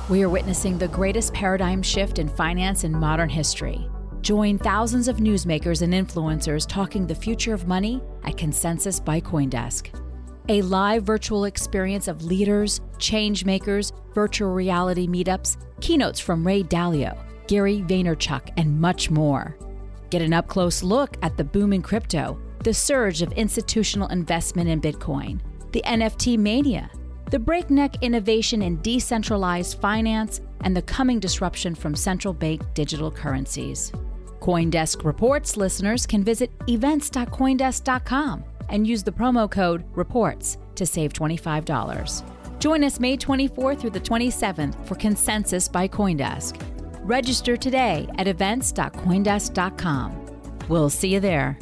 We 0.09 0.21
are 0.21 0.29
witnessing 0.29 0.77
the 0.77 0.89
greatest 0.89 1.33
paradigm 1.33 1.81
shift 1.81 2.19
in 2.19 2.29
finance 2.29 2.83
in 2.83 2.91
modern 2.91 3.29
history. 3.29 3.89
Join 4.21 4.59
thousands 4.59 5.07
of 5.07 5.17
newsmakers 5.17 5.81
and 5.81 5.91
influencers 5.91 6.67
talking 6.67 7.07
the 7.07 7.15
future 7.15 7.55
of 7.55 7.67
money 7.67 7.99
at 8.25 8.37
Consensus 8.37 8.99
by 8.99 9.21
Coindesk. 9.21 9.89
A 10.49 10.61
live 10.61 11.03
virtual 11.03 11.43
experience 11.43 12.07
of 12.07 12.23
leaders, 12.23 12.79
change 12.99 13.43
makers, 13.43 13.91
virtual 14.13 14.53
reality 14.53 15.05
meetups, 15.05 15.57
keynotes 15.81 16.21
from 16.21 16.47
Ray 16.47 16.63
Dalio, 16.63 17.17
Gary 17.47 17.81
Vaynerchuk, 17.81 18.53
and 18.55 18.79
much 18.79 19.11
more. 19.11 19.57
Get 20.09 20.21
an 20.21 20.31
up 20.31 20.47
close 20.47 20.83
look 20.83 21.17
at 21.21 21.35
the 21.35 21.43
boom 21.43 21.73
in 21.73 21.81
crypto, 21.81 22.39
the 22.63 22.73
surge 22.73 23.21
of 23.21 23.33
institutional 23.33 24.07
investment 24.07 24.69
in 24.69 24.79
Bitcoin, 24.79 25.41
the 25.73 25.83
NFT 25.85 26.37
mania, 26.37 26.89
the 27.29 27.39
breakneck 27.39 28.01
innovation 28.01 28.61
in 28.61 28.81
decentralized 28.81 29.81
finance, 29.81 30.39
and 30.61 30.73
the 30.73 30.81
coming 30.81 31.19
disruption 31.19 31.75
from 31.75 31.93
central 31.93 32.33
bank 32.33 32.61
digital 32.73 33.11
currencies. 33.11 33.91
Coindesk 34.39 35.03
Reports 35.03 35.57
listeners 35.57 36.05
can 36.05 36.23
visit 36.23 36.49
events.coindesk.com 36.69 38.45
and 38.69 38.87
use 38.87 39.03
the 39.03 39.11
promo 39.11 39.49
code 39.49 39.83
REPORTS 39.95 40.57
to 40.75 40.85
save 40.85 41.13
$25. 41.13 42.59
Join 42.59 42.83
us 42.83 42.99
May 42.99 43.17
24th 43.17 43.79
through 43.79 43.91
the 43.91 43.99
27th 43.99 44.85
for 44.87 44.95
Consensus 44.95 45.67
by 45.67 45.87
Coindesk. 45.87 46.61
Register 47.03 47.55
today 47.55 48.07
at 48.17 48.27
events.coindesk.com. 48.27 50.25
We'll 50.67 50.89
see 50.89 51.13
you 51.13 51.19
there. 51.19 51.57